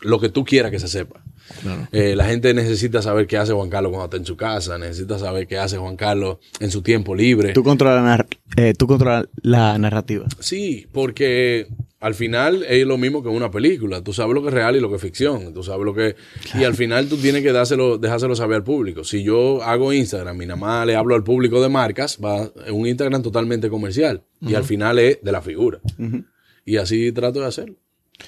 [0.00, 1.22] lo que tú quieras que se sepa.
[1.62, 1.86] Claro.
[1.92, 5.18] Eh, la gente necesita saber qué hace Juan Carlos cuando está en su casa, necesita
[5.18, 7.52] saber qué hace Juan Carlos en su tiempo libre.
[7.52, 10.24] Tú controlas la, eh, tú controlas la narrativa.
[10.40, 14.02] Sí, porque al final es lo mismo que una película.
[14.02, 15.54] Tú sabes lo que es real y lo que es ficción.
[15.54, 16.14] Tú sabes lo que...
[16.54, 19.02] Y al final tú tienes que dárselo, dejárselo saber al público.
[19.02, 22.86] Si yo hago Instagram y nada más le hablo al público de marcas, va un
[22.86, 24.22] Instagram totalmente comercial.
[24.40, 25.80] Y al final es de la figura.
[26.64, 27.76] Y así trato de hacerlo.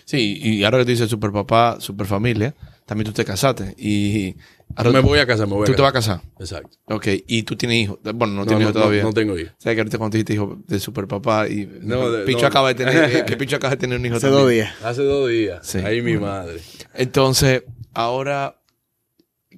[0.05, 2.55] Sí, y ahora que tú dices super papá, super familia,
[2.87, 3.75] también tú te casaste.
[3.79, 4.35] Y
[4.77, 6.21] ahora me voy a casar, me voy a ¿Tú te vas a casar.
[6.39, 6.77] Exacto.
[6.87, 7.99] Ok, y tú tienes hijos.
[8.03, 9.03] Bueno, no, No, tienes no, hijos todavía.
[9.03, 9.53] no- no tengo hijos.
[9.59, 12.47] Sea, que ahorita cuando dijiste hijo de super papá y No, de- Picho no.
[12.47, 14.43] acaba de tener, eh, que Picho acaba de tener un hijo Hace también.
[14.43, 14.73] dos días.
[14.83, 15.67] Hace dos días.
[15.67, 15.79] Sí.
[15.79, 16.61] Ahí mi madre.
[16.95, 17.63] Entonces,
[17.95, 18.57] ahora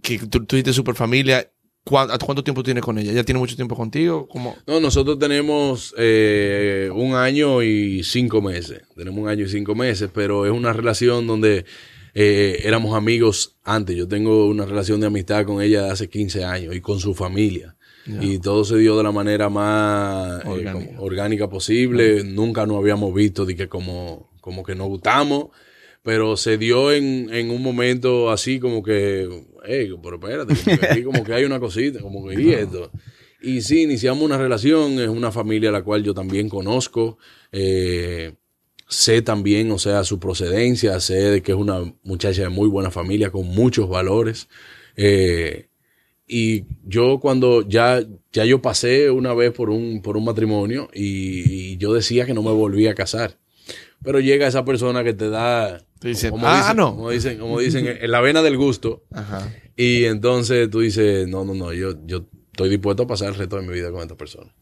[0.02, 1.50] que tú, tú dijiste super familia, ¿cuán-
[1.90, 3.12] ¿cuánto tiempo tienes con ella?
[3.12, 4.26] ¿Ya tiene mucho tiempo contigo?
[4.28, 4.56] ¿Cómo?
[4.66, 8.82] No, nosotros tenemos eh, un año y cinco meses.
[8.96, 11.64] Tenemos un año y cinco meses, pero es una relación donde
[12.14, 13.96] eh, éramos amigos antes.
[13.96, 17.14] Yo tengo una relación de amistad con ella de hace 15 años y con su
[17.14, 17.76] familia.
[18.20, 22.24] Y todo se dio de la manera más eh, como orgánica posible.
[22.24, 25.48] Nunca nos habíamos visto de que como, como que nos gustamos.
[26.02, 29.28] Pero se dio en, en un momento así como que,
[29.66, 32.90] hey, pero espérate, como que aquí como que hay una cosita, como que y esto.
[33.42, 37.18] Y sí, iniciamos una relación, es una familia a la cual yo también conozco,
[37.52, 38.34] eh,
[38.86, 42.90] sé también, o sea, su procedencia, sé de que es una muchacha de muy buena
[42.90, 44.48] familia, con muchos valores.
[44.96, 45.68] Eh,
[46.26, 51.72] y yo cuando ya, ya yo pasé una vez por un, por un matrimonio y,
[51.72, 53.38] y yo decía que no me volvía a casar.
[54.02, 55.84] Pero llega esa persona que te da...
[56.30, 56.90] Como "Ah, dicen- no".
[56.96, 59.04] Como dicen, como dicen, en la vena del gusto.
[59.12, 59.52] Ajá.
[59.76, 63.56] Y entonces tú dices, no, no, no, yo, yo estoy dispuesto a pasar el resto
[63.56, 64.54] de mi vida con esta persona.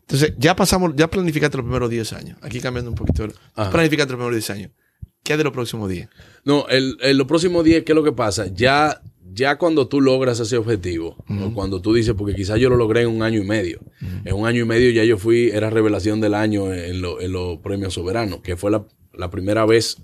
[0.00, 2.38] Entonces, ya pasamos, ya planificaste los primeros 10 años.
[2.42, 3.26] Aquí cambiando un poquito.
[3.54, 3.70] Ajá.
[3.70, 4.70] Planificaste los primeros 10 años.
[5.24, 6.08] ¿Qué es de los próximos 10?
[6.44, 8.46] No, el, el- los próximos días, ¿qué es lo que pasa?
[8.54, 12.76] Ya, ya cuando tú logras ese objetivo, o cuando tú dices, porque quizás yo lo
[12.76, 13.80] logré en un año y medio.
[14.24, 17.32] En un año y medio ya yo fui, era revelación del año en, lo- en
[17.32, 19.96] los premios soberanos, que fue la, la primera vez,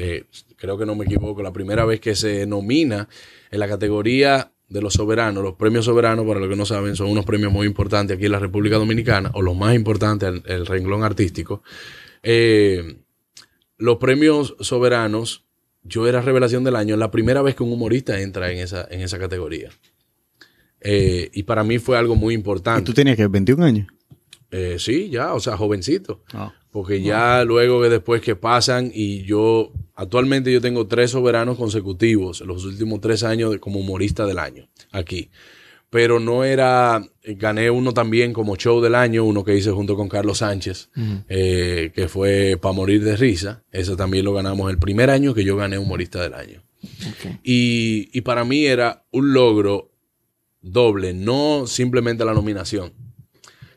[0.00, 0.24] eh,
[0.56, 3.08] creo que no me equivoco, la primera vez que se nomina
[3.50, 5.42] en la categoría de los soberanos.
[5.42, 8.32] Los premios soberanos, para los que no saben, son unos premios muy importantes aquí en
[8.32, 11.62] la República Dominicana, o los más importantes, el, el renglón artístico.
[12.22, 12.98] Eh,
[13.76, 15.44] los premios soberanos,
[15.82, 19.00] yo era revelación del año, la primera vez que un humorista entra en esa, en
[19.00, 19.70] esa categoría.
[20.80, 22.82] Eh, y para mí fue algo muy ¿Y importante.
[22.82, 23.86] tú tenías que 21 años?
[24.50, 26.22] Eh, sí, ya, o sea, jovencito.
[26.32, 26.54] Ah.
[26.70, 32.40] Porque ya luego que después que pasan y yo, actualmente yo tengo tres soberanos consecutivos,
[32.42, 35.30] los últimos tres años de- como humorista del año, aquí.
[35.90, 40.08] Pero no era, gané uno también como show del año, uno que hice junto con
[40.10, 40.90] Carlos Sánchez,
[41.30, 43.64] eh, que fue Pa' Morir de Risa.
[43.72, 46.62] Ese también lo ganamos el primer año que yo gané humorista del año.
[47.42, 49.90] Y, y para mí era un logro
[50.60, 52.92] doble, no simplemente la nominación,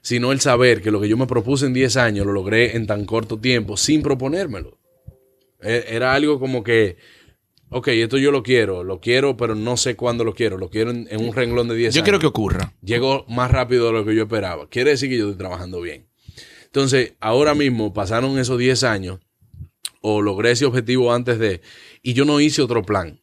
[0.01, 2.87] sino el saber que lo que yo me propuse en 10 años lo logré en
[2.87, 4.77] tan corto tiempo sin proponérmelo.
[5.61, 6.97] E- Era algo como que,
[7.69, 10.91] ok, esto yo lo quiero, lo quiero, pero no sé cuándo lo quiero, lo quiero
[10.91, 12.05] en, en un renglón de 10 Yo años.
[12.05, 12.73] quiero que ocurra.
[12.81, 14.67] Llegó más rápido de lo que yo esperaba.
[14.69, 16.07] Quiere decir que yo estoy trabajando bien.
[16.65, 19.19] Entonces, ahora mismo pasaron esos 10 años,
[20.01, 21.61] o logré ese objetivo antes de,
[22.01, 23.21] y yo no hice otro plan.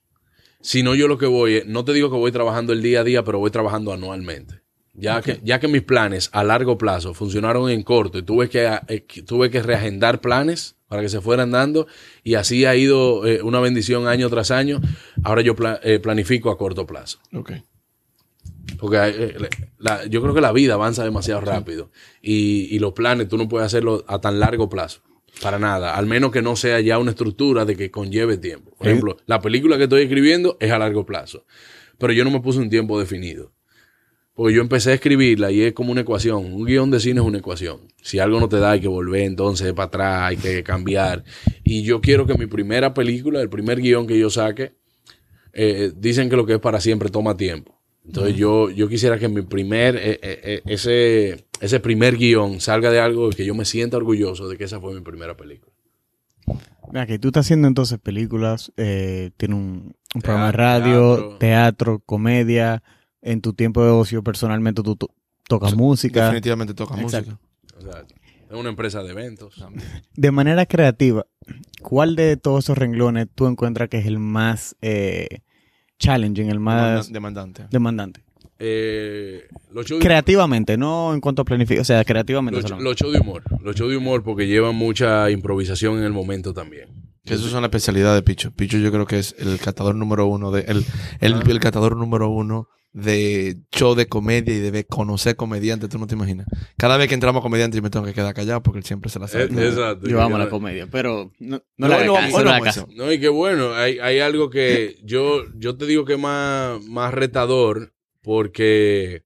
[0.61, 3.25] Sino yo lo que voy, no te digo que voy trabajando el día a día,
[3.25, 4.61] pero voy trabajando anualmente.
[5.01, 8.67] Ya, que, ya que mis planes a largo plazo funcionaron en corto y tuve que,
[8.89, 11.87] eh, que- tuve que reagendar planes para que se fueran dando
[12.25, 14.81] y así ha ido eh, una bendición año tras año,
[15.23, 17.19] ahora yo pla- eh, planifico a corto plazo.
[17.35, 17.53] Ok.
[18.79, 19.37] Porque eh,
[19.79, 21.91] la- yo creo que la vida avanza demasiado rápido
[22.23, 25.01] y, y los planes tú no puedes hacerlo a tan largo plazo.
[25.43, 25.95] Para nada.
[25.95, 28.73] Al menos que no sea ya una estructura de que conlleve tiempo.
[28.77, 28.91] Por Eh.
[28.91, 31.45] ejemplo, la película que estoy escribiendo es a largo plazo.
[31.99, 33.53] Pero yo no me puse un tiempo definido.
[34.39, 36.53] Porque yo empecé a escribirla y es como una ecuación.
[36.53, 37.81] Un guion de cine es una ecuación.
[38.01, 41.25] Si algo no te da, hay que volver entonces para atrás, hay que cambiar.
[41.65, 44.77] Y yo quiero que mi primera película, el primer guion que yo saque,
[45.53, 47.83] eh, dicen que lo que es para siempre toma tiempo.
[48.07, 52.93] Entonces yo, yo quisiera que mi primer, eh, eh, eh, ese, ese primer guion salga
[52.93, 55.73] de algo que yo me sienta orgulloso de que esa fue mi primera película.
[56.93, 61.39] Mira, que tú estás haciendo entonces películas, eh, tiene un, un programa de radio, teatro.
[61.39, 62.85] teatro, comedia.
[63.23, 65.11] En tu tiempo de ocio, personalmente, tú to-
[65.49, 66.25] tocas música.
[66.25, 67.33] Definitivamente toca Exacto.
[67.33, 67.79] música.
[67.79, 68.05] O sea,
[68.51, 69.55] es una empresa de eventos.
[70.17, 71.27] De manera creativa,
[71.83, 75.41] ¿cuál de todos esos renglones tú encuentras que es el más eh,
[75.99, 77.67] challenging, el más Demanda- Demandante.
[77.71, 78.25] demandante?
[78.61, 82.61] Eh, los shows de- Creativamente, no en cuanto a planificación, o sea, creativamente.
[82.63, 83.43] los, los shows de humor.
[83.63, 86.89] Los shows de humor porque llevan mucha improvisación en el momento también.
[87.25, 88.51] Eso es una especialidad de Picho.
[88.53, 90.85] Picho yo creo que es el catador número uno de el,
[91.21, 91.43] el, Ah.
[91.47, 96.15] el catador número uno de show de comedia y de conocer comediantes, tú no te
[96.15, 96.47] imaginas.
[96.77, 99.19] Cada vez que entramos comediantes yo me tengo que quedar callado porque él siempre se
[99.19, 99.45] la sabe.
[99.45, 100.09] Eh, exacto.
[100.09, 102.45] Yo amo la comedia, pero no, no No, la no haga vamos- caso, hoy no
[102.45, 102.89] no la vamos a haga caso.
[102.97, 106.83] No, y que bueno, hay, hay algo que yo, yo te digo que es más,
[106.87, 109.23] más retador porque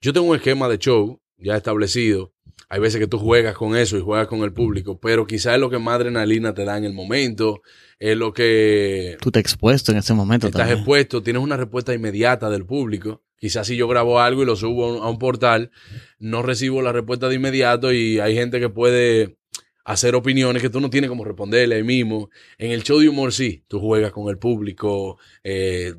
[0.00, 2.32] yo tengo un esquema de show ya establecido.
[2.72, 5.60] Hay veces que tú juegas con eso y juegas con el público, pero quizás es
[5.60, 7.62] lo que más adrenalina te da en el momento,
[7.98, 10.78] es lo que Tú te expuesto en ese momento estás también.
[10.78, 13.24] expuesto, tienes una respuesta inmediata del público.
[13.38, 15.72] Quizás si yo grabo algo y lo subo a un, a un portal,
[16.20, 19.36] no recibo la respuesta de inmediato y hay gente que puede
[19.84, 22.30] hacer opiniones que tú no tienes como responderle ahí mismo.
[22.56, 25.94] En el show de humor sí, tú juegas con el público, eh,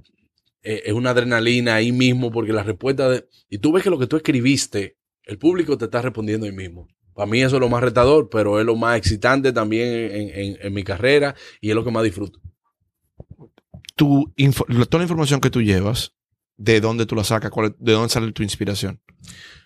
[0.63, 3.27] eh, es una adrenalina ahí mismo porque la respuesta de...
[3.49, 4.95] Y tú ves que lo que tú escribiste,
[5.31, 6.87] el público te está respondiendo ahí mismo.
[7.13, 10.57] Para mí eso es lo más retador, pero es lo más excitante también en, en-
[10.61, 12.39] en mi carrera y es lo que más disfruto.
[13.95, 14.33] Tu
[14.89, 16.13] toda la información que tú llevas,
[16.57, 17.51] ¿de dónde tú la sacas?
[17.51, 18.99] ¿Cuál es- ¿De dónde sale tu inspiración?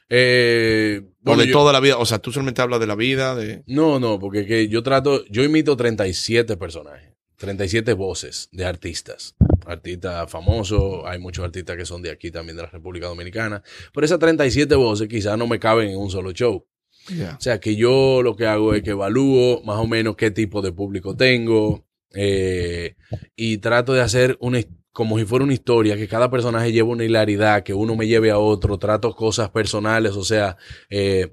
[0.10, 1.97] Eh, o de yo- toda la vida.
[1.97, 3.63] O sea, tú solamente hablas de la vida, de...
[3.67, 9.36] No, no, porque que yo trato, yo imito 37 personajes, 37 voces de artistas.
[9.65, 13.62] Artistas famosos, hay muchos artistas que son de aquí también, de la República Dominicana.
[13.93, 16.65] Pero esas 37 voces quizás no me caben en un solo show.
[17.08, 20.62] O sea, que yo lo que hago es que evalúo más o menos qué tipo
[20.62, 22.95] de público tengo eh,
[23.36, 24.60] y trato de hacer una,
[24.91, 28.32] como si fuera una historia, que cada personaje lleve una hilaridad, que uno me lleve
[28.32, 30.58] a otro, trato cosas personales, o sea,
[30.89, 31.32] eh,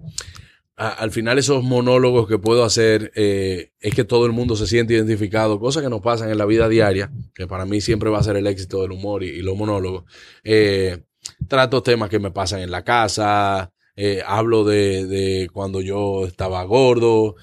[0.77, 4.67] a- al final esos monólogos que puedo hacer eh, es que todo el mundo se
[4.67, 8.19] siente identificado, cosas que nos pasan en la vida diaria, que para mí siempre va
[8.19, 10.05] a ser el éxito del humor y, y los monólogos.
[10.45, 11.03] Eh,
[11.49, 16.63] trato temas que me pasan en la casa, eh, hablo de, de cuando yo estaba
[16.65, 17.37] gordo,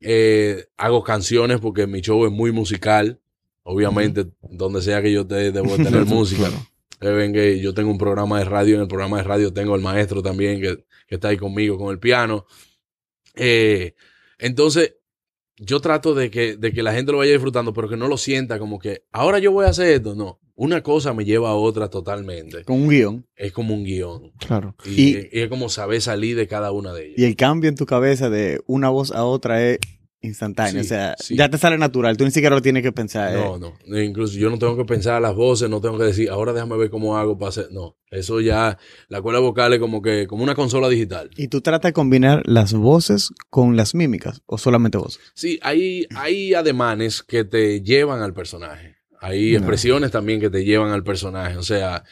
[0.00, 3.20] eh, hago canciones porque mi show es muy musical.
[3.68, 6.48] Obviamente, donde sea que yo esté, debo tener música.
[6.48, 6.66] Claro.
[7.00, 9.74] Eh, ven que yo tengo un programa de radio, en el programa de radio tengo
[9.74, 12.46] el maestro también que, que está ahí conmigo con el piano.
[13.36, 13.94] Eh,
[14.38, 14.94] entonces,
[15.58, 18.18] yo trato de que, de que la gente lo vaya disfrutando, pero que no lo
[18.18, 20.14] sienta como que ahora yo voy a hacer esto.
[20.14, 22.64] No, una cosa me lleva a otra totalmente.
[22.64, 23.26] Con un guion.
[23.34, 24.32] Es como un guion.
[24.38, 24.76] Claro.
[24.84, 27.18] Y, Y- y es como saber salir de cada una de ellas.
[27.18, 29.78] Y el cambio en tu cabeza de una voz a otra es
[30.22, 30.82] instantáneo.
[30.82, 31.36] Sí, o sea, sí.
[31.36, 32.16] ya te sale natural.
[32.16, 33.32] Tú ni siquiera lo tienes que pensar.
[33.36, 33.38] eh.
[33.40, 34.00] No, no.
[34.00, 36.90] Incluso yo no tengo que pensar las voces, no tengo que decir, ahora déjame ver
[36.90, 37.68] cómo hago para hacer.
[37.70, 41.30] No, eso ya, la cuerda vocal es como que, como una consola digital.
[41.36, 45.20] Y tú tratas de combinar las voces con las mímicas o solamente voces.
[45.34, 48.96] Sí, hay, hay ademanes que te llevan al personaje.
[49.20, 49.58] Hay No.
[49.58, 51.56] expresiones también que te llevan al personaje.
[51.56, 52.04] O sea,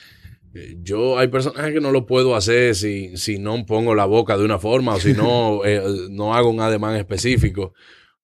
[0.82, 4.44] yo hay personajes que no lo puedo hacer si, si no pongo la boca de
[4.44, 7.74] una forma o si no, eh, no hago un ademán específico.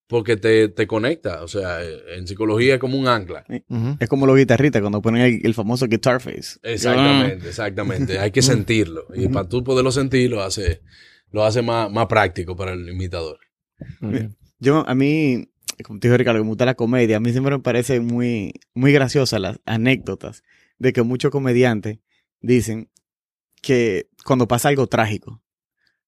[0.07, 1.41] Porque te, te conecta.
[1.41, 3.45] O sea, eh, en psicología es como un ancla.
[3.97, 6.59] Es como los guitarristas cuando ponen el, el famoso guitar face.
[6.63, 8.19] Exactamente, exactamente.
[8.19, 9.07] Hay que sentirlo.
[9.13, 10.81] Y para tú poderlo sentir, lo hace,
[11.31, 13.39] lo hace más, más práctico para el imitador.
[14.59, 15.47] Yo, a mí,
[15.81, 18.51] como te dijo Ricardo, que me gusta la comedia, a mí siempre me parece muy,
[18.73, 20.43] muy graciosa las anécdotas
[20.77, 21.99] de que muchos comediantes
[22.41, 22.89] dicen
[23.61, 25.41] que cuando pasa algo trágico,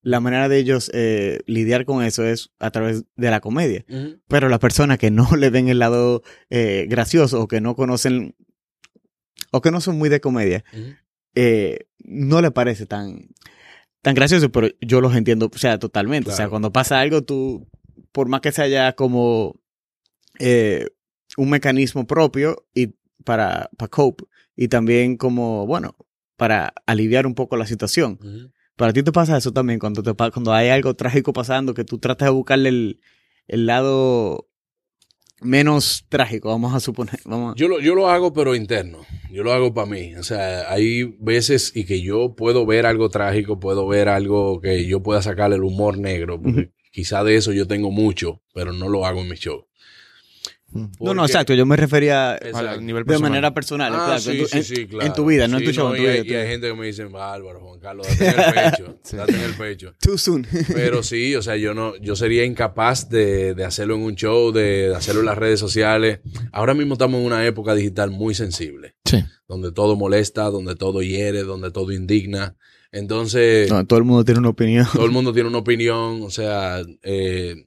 [0.04, 3.86] la manera de ellos eh, lidiar con eso es a través de la comedia.
[4.28, 8.36] Pero las personas que no le ven el lado eh, gracioso o que no conocen
[9.52, 10.66] o que no son muy de comedia,
[11.36, 13.30] eh, no le parece tan,
[14.02, 16.32] tan gracioso, pero yo los entiendo, o sea, totalmente.
[16.32, 17.68] O sea, cuando pasa algo, tú,
[18.12, 19.60] por más que sea ya como
[20.40, 25.96] un mecanismo propio y para, para cope, y también como, bueno,
[26.38, 28.20] para aliviar un poco la situación.
[28.76, 32.00] Para ti te pasa eso también, cuando, te, cuando hay algo trágico pasando, que tú
[32.00, 33.00] tratas de buscarle el,
[33.48, 34.48] el lado
[35.42, 37.20] menos trágico, vamos a suponer.
[37.26, 39.00] Vamos a- Yo lo, yo lo hago, pero interno.
[39.30, 40.16] Yo lo hago para mí.
[40.16, 44.86] O sea, hay veces y que yo puedo ver algo trágico, puedo ver algo que
[44.88, 46.42] yo pueda sacarle el humor negro.
[46.42, 49.66] Porque quizá de eso yo tengo mucho, pero no lo hago en mi show.
[50.74, 51.54] No, Porque- no, exacto.
[51.54, 52.34] Yo me refería.
[52.54, 53.94] A nivel de manera personal.
[53.94, 55.06] Ah, claro, sí, en, tu, sí, en- sí, claro.
[55.08, 55.90] en tu vida, no en tu show.
[55.92, 58.26] en tu y, vida, tu- y hay gente que me dice, Bárbaro, Juan Carlos, date
[58.26, 59.00] en el pecho.
[59.18, 59.94] Date en el pecho.
[60.02, 60.48] Too soon.
[60.74, 64.52] Pero sí, o sea, yo no, yo sería incapaz de, de hacerlo en un show,
[64.52, 66.20] de, de hacerlo en las redes sociales.
[66.52, 69.24] Ahora mismo estamos en una época digital muy sensible, Sí.
[69.48, 72.56] donde todo molesta, donde todo hiere, donde todo indigna.
[72.92, 74.88] Entonces, No, todo el mundo tiene una opinión.
[74.94, 77.66] todo el mundo tiene una opinión, o sea, eh,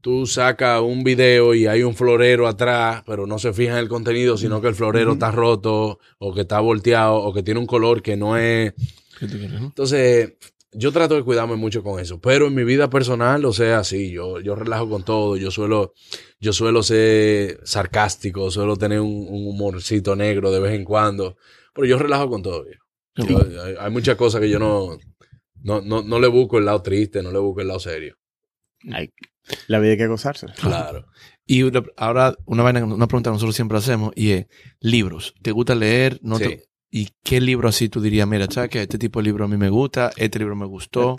[0.00, 3.88] tú sacas un video y hay un florero atrás, pero no se fija en el
[3.88, 7.66] contenido, sino que el florero está roto, o que está volteado, o que tiene un
[7.66, 8.72] color que no es...
[9.20, 10.34] Entonces,
[10.72, 12.20] yo trato de cuidarme mucho con eso.
[12.20, 15.36] Pero en mi vida personal, o sea, sí, yo, yo relajo con todo.
[15.36, 15.94] Yo suelo,
[16.40, 21.36] yo suelo ser sarcástico, suelo tener un, un humorcito negro de vez en cuando.
[21.74, 22.84] Pero yo relajo con todo, viejo.
[23.16, 24.96] Yo- hay, hay muchas cosas que yo no,
[25.62, 28.16] no, no, no le busco el lado triste, no le busco el lado serio.
[28.92, 29.10] Ay,
[29.66, 30.46] la vida hay que gozarse.
[30.60, 31.06] Claro.
[31.46, 34.46] Y una- ahora, una, vaina, una pregunta que nosotros siempre hacemos y es,
[34.80, 35.34] libros.
[35.42, 36.18] ¿Te gusta leer?
[36.22, 36.44] ¿No Sí.
[36.44, 39.48] te- ¿Y qué libro así tú dirías, mira, ¿sabes que Este tipo de libro a
[39.48, 41.16] mí me gusta, este libro me gustó.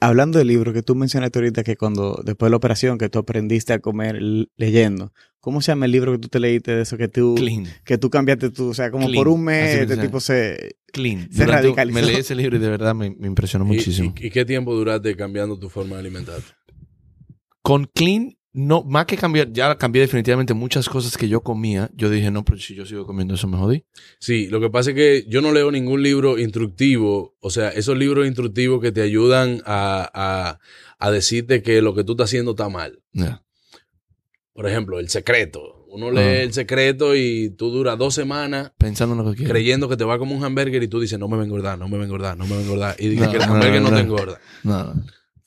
[0.00, 3.18] Hablando del libro que tú mencionaste ahorita que cuando, después de la operación, que tú
[3.18, 4.20] aprendiste a comer
[4.56, 7.64] leyendo, ¿cómo se llama el libro que tú te leíste de eso que tú, Clean.
[7.84, 8.68] que tú cambiaste tú?
[8.70, 9.20] O sea, como Clean.
[9.24, 10.76] por un mes, que este tipo se...
[10.92, 11.28] Clean.
[11.32, 11.94] Se Durante radicalizó.
[12.00, 14.14] Me leí ese libro y de verdad me, me impresionó ¿Y, muchísimo.
[14.20, 16.46] y, y qué tiempo duraste cambiando tu forma de alimentarte?
[17.68, 21.90] Con Clean, no, más que cambiar, ya cambié definitivamente muchas cosas que yo comía.
[21.94, 23.84] Yo dije, no, pero si yo sigo comiendo eso me jodí.
[24.20, 27.98] Sí, lo que pasa es que yo no leo ningún libro instructivo, o sea, esos
[27.98, 30.58] libros instructivos que te ayudan a, a,
[30.98, 33.02] a decirte que lo que tú estás haciendo está mal.
[34.54, 35.84] Por ejemplo, El Secreto.
[35.90, 36.42] Uno lee Ah.
[36.42, 39.52] El Secreto y tú duras dos semanas Pensando en lo que quiero.
[39.52, 41.78] creyendo que te va como un hamburger y tú dices, no me va a engordar,
[41.78, 42.96] no me va a engordar, no me va a engordar.
[42.98, 44.40] Y dices No, que el no, hamburger no, no, te engorda.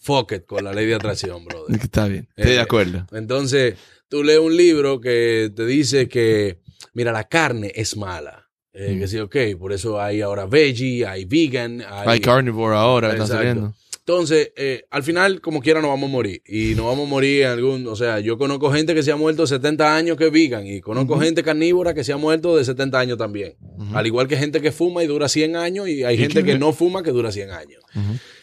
[0.01, 1.75] Fuck it con la ley de atracción, brother.
[1.81, 2.27] Está bien.
[2.35, 3.05] Estoy Eh, de acuerdo.
[3.11, 3.75] Entonces,
[4.09, 6.57] tú lees un libro que te dice que,
[6.93, 8.49] mira, la carne es mala.
[8.73, 8.99] Eh, Mm.
[8.99, 12.07] Que sí, ok, por eso hay ahora veggie, hay vegan, hay...
[12.07, 13.73] Hay carnivore ahora, saliendo.
[13.99, 16.41] Entonces, eh, al final, como quiera, nos vamos a morir.
[16.47, 17.87] Y nos vamos a morir en algún.
[17.87, 20.65] O sea, yo conozco gente que se ha muerto de 70 años que es vegan.
[20.65, 23.55] Y conozco gente carnívora que se ha muerto de 70 años también.
[23.93, 25.87] Al igual que gente que fuma y dura 100 años.
[25.87, 27.83] Y hay ¿Y gente que no fuma que dura 100 años.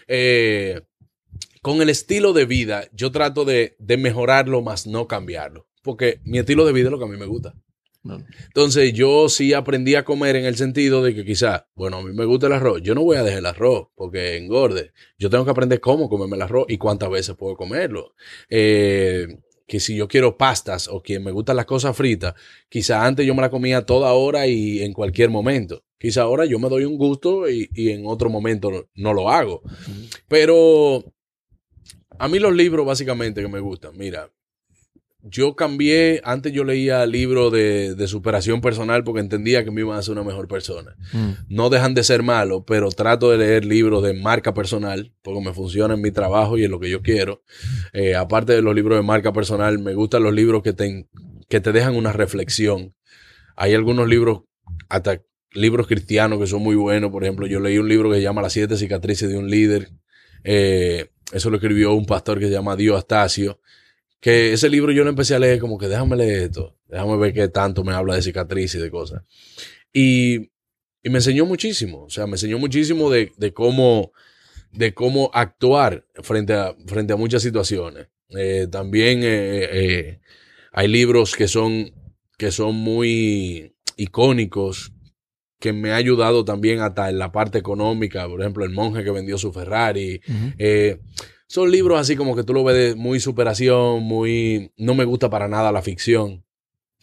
[0.07, 0.81] Eh,
[1.63, 5.67] con el estilo de vida, yo trato de, de mejorarlo más no cambiarlo.
[5.83, 7.55] Porque mi estilo de vida es lo que a mí me gusta.
[8.03, 8.25] No.
[8.47, 12.13] Entonces yo sí aprendí a comer en el sentido de que quizá, bueno, a mí
[12.13, 14.93] me gusta el arroz, yo no voy a dejar el arroz porque engorde.
[15.19, 18.15] Yo tengo que aprender cómo comerme el arroz y cuántas veces puedo comerlo.
[18.49, 19.27] Eh,
[19.67, 22.35] que si yo quiero pastas o que me gustan las cosas fritas,
[22.71, 25.85] quizá antes yo me la comía toda hora y en cualquier momento.
[25.99, 29.63] Quizá ahora yo me doy un gusto y, y en otro momento no lo hago.
[30.29, 31.05] Pero
[32.19, 34.31] a mí los libros básicamente que me gustan, mira,
[35.23, 39.97] yo cambié, antes yo leía libros de, de superación personal porque entendía que me iban
[39.97, 40.97] a hacer una mejor persona.
[41.13, 41.31] Mm.
[41.49, 45.53] No dejan de ser malos, pero trato de leer libros de marca personal porque me
[45.53, 47.43] funciona en mi trabajo y en lo que yo quiero.
[47.93, 51.09] Eh, aparte de los libros de marca personal, me gustan los libros que te,
[51.49, 52.95] que te dejan una reflexión.
[53.57, 54.43] Hay algunos libros,
[54.89, 55.21] hasta
[55.53, 57.11] libros cristianos que son muy buenos.
[57.11, 59.91] Por ejemplo, yo leí un libro que se llama Las siete cicatrices de un líder.
[60.45, 63.61] Eh, eso lo escribió un pastor que se llama Dio Astacio.
[64.21, 66.77] Que ese libro yo lo empecé a leer como que déjame leer esto.
[66.89, 69.23] Déjame ver qué tanto me habla de cicatrices y de cosas.
[69.93, 70.51] Y,
[71.03, 72.05] y me enseñó muchísimo.
[72.05, 74.13] O sea, me enseñó muchísimo de, de cómo,
[74.73, 78.09] de cómo actuar frente a, frente a muchas situaciones.
[78.31, 80.21] Eh, también eh, eh,
[80.73, 81.93] hay libros que son,
[82.37, 84.93] que son muy icónicos
[85.59, 88.29] que me ha ayudado también hasta en la parte económica.
[88.29, 90.21] Por ejemplo, El monje que vendió su Ferrari.
[90.59, 91.01] Eh,
[91.47, 94.73] son libros así como que tú lo ves de muy superación, muy...
[94.77, 96.45] No me gusta para nada la ficción.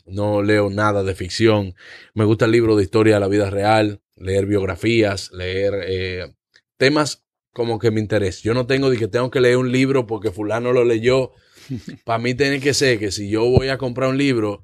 [0.06, 1.74] No leo nada de ficción.
[2.13, 6.36] Me gusta el libro de historia de la vida real, leer biografías, leer eh,
[6.78, 8.44] temas como que me interesan.
[8.44, 11.32] Yo no tengo de que tengo que leer un libro porque fulano lo leyó.
[12.06, 14.63] Para mí tiene que ser que si yo voy a comprar un libro,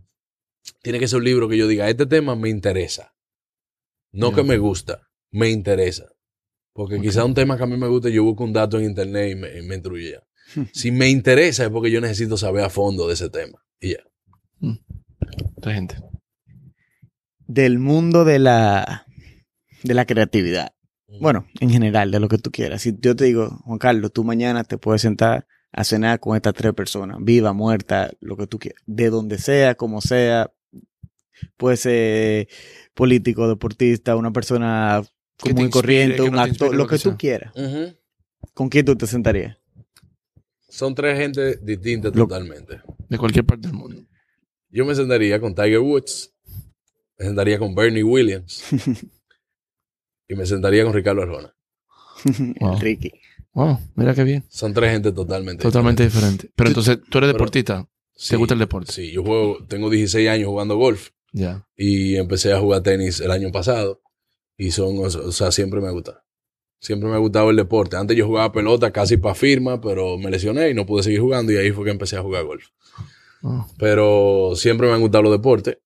[0.83, 3.15] tiene que ser un libro que yo diga, este tema me interesa.
[4.11, 6.05] No que me gusta, me interesa.
[6.73, 7.01] Porque Ok.
[7.01, 9.35] quizá un tema que a mí me gusta, yo busco un dato en internet y
[9.35, 9.81] me, y me.
[10.73, 13.63] Si me interesa es porque yo necesito saber a fondo de ese tema.
[13.79, 14.03] Y ya.
[15.57, 15.95] Otra gente.
[17.47, 19.05] Del mundo de la,
[19.83, 20.73] de la creatividad.
[21.19, 22.81] Bueno, en general, de lo que tú quieras.
[22.81, 26.53] Si yo te digo, Juan Carlos, tú mañana te puedes sentar a cenar con estas
[26.53, 30.51] tres personas, viva, muerta, lo que tú quieras, de donde sea, como sea,
[31.57, 32.47] puede ser
[32.93, 35.01] político, deportista, una persona
[35.39, 37.53] común y corriente, que un no actor, lo lo que que tú quieras.
[38.53, 39.57] ¿Con quién tú te sentarías?
[40.69, 42.81] Son tres gente distintas Lo- totalmente.
[43.09, 44.03] De cualquier parte del mundo.
[44.69, 46.33] Yo me sentaría con Tiger Woods,
[47.17, 48.63] me sentaría con Bernie Williams
[50.27, 51.53] y me sentaría con Ricardo Arjona.
[52.59, 52.79] Wow.
[52.79, 53.11] Ricky.
[53.53, 54.45] Wow, mira qué bien.
[54.47, 56.49] Son tres gente totalmente Totalmente diferente.
[56.55, 57.87] Pero entonces, ¿tú eres Pero- deportista?
[58.15, 58.91] Sí, ¿Te gusta el deporte?
[58.91, 61.65] Sí, yo juego, tengo 16 años jugando golf Ya.
[61.77, 64.01] y empecé a jugar tenis el año pasado
[64.57, 66.23] y son, o sea, siempre me gusta.
[66.79, 67.95] Siempre me ha gustado el deporte.
[67.95, 71.51] Antes yo jugaba pelota casi para firma, pero me lesioné y no pude seguir jugando
[71.51, 72.65] y ahí fue que empecé a jugar golf.
[73.43, 75.77] Oh, Pero siempre me han gustado los deportes.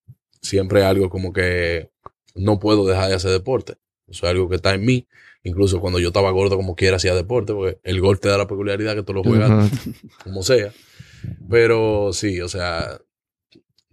[0.42, 1.92] Siempre algo como que
[2.34, 3.74] no puedo dejar de hacer deporte.
[4.08, 5.08] Eso es algo que está en mí.
[5.44, 8.48] Incluso cuando yo estaba gordo como quiera hacía deporte, porque el golf te da la
[8.48, 9.72] peculiaridad que tú lo juegas
[10.24, 10.74] como sea.
[11.50, 13.00] Pero sí, o sea,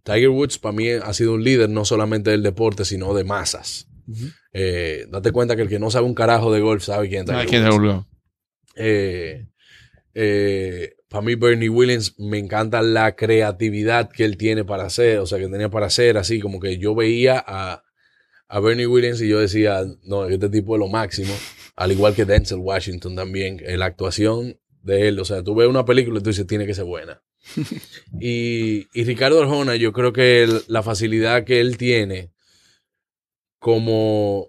[0.04, 3.88] Tiger Woods para mí ha sido un líder no solamente del deporte, sino de masas.
[4.52, 7.26] Eh, date cuenta que el que no sabe un carajo de golf sabe quién es
[7.26, 8.06] Tiger Ah, ¿quién Woods.
[8.74, 9.46] Eh,
[10.14, 15.26] eh, para mí Bernie Williams me encanta la creatividad que él tiene para hacer, o
[15.26, 17.84] sea, que tenía para hacer, así como que yo veía a,
[18.48, 21.34] a Bernie Williams y yo decía, no, este tipo es lo máximo,
[21.76, 25.68] al igual que Denzel Washington también, en la actuación de él, o sea, tú ves
[25.68, 27.22] una película y tú dices, tiene que ser buena.
[28.20, 32.30] y, y Ricardo Arjona, yo creo que la facilidad que él tiene
[33.58, 34.48] como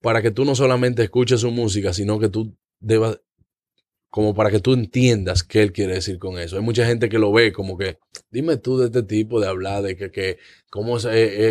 [0.00, 3.20] para que tú no solamente escuches su música, sino que tú debas,
[4.10, 6.56] como para que tú entiendas qué él quiere decir con eso.
[6.56, 7.98] Hay mucha gente que lo ve como que,
[8.30, 10.38] dime tú de este tipo de hablar, de que, que
[10.70, 11.04] cómo, eh,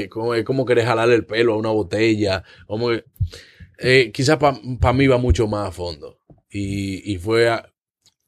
[0.04, 2.44] eh, cómo, es como querés jalarle el pelo a una botella,
[3.78, 6.20] eh, quizás para mí va mucho más a fondo.
[6.50, 7.74] Y, y fue, a-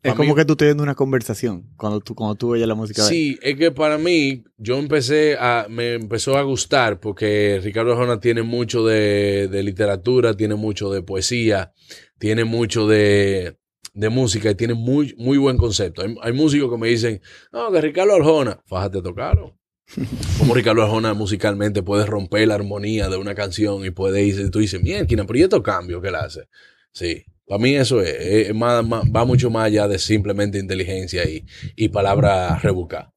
[0.04, 2.76] Es como mí- que tú estás viendo una conversación cuando tú, cuando tú oyes la
[2.76, 3.02] música.
[3.04, 8.20] Sí, es que para mí, yo empecé a, me empezó a gustar porque Ricardo Arjona
[8.20, 11.74] tiene mucho de, de literatura, tiene mucho de poesía,
[12.20, 13.58] tiene mucho de,
[13.94, 16.04] de música y tiene muy, muy buen concepto.
[16.04, 17.22] Hay, hay músicos que me dicen,
[17.52, 19.58] no, que Ricardo Arjona, fájate a tocarlo.
[20.38, 24.60] Como Ricardo Arjona musicalmente puede romper la armonía de una canción y puede irse, tú
[24.60, 26.42] dices, mierda, pero ¿y estos cambios que él hace?
[26.92, 28.14] Sí, para mí eso es,
[28.50, 31.46] es más- más- va mucho más allá de simplemente inteligencia y,
[31.76, 33.10] y palabras rebuscadas.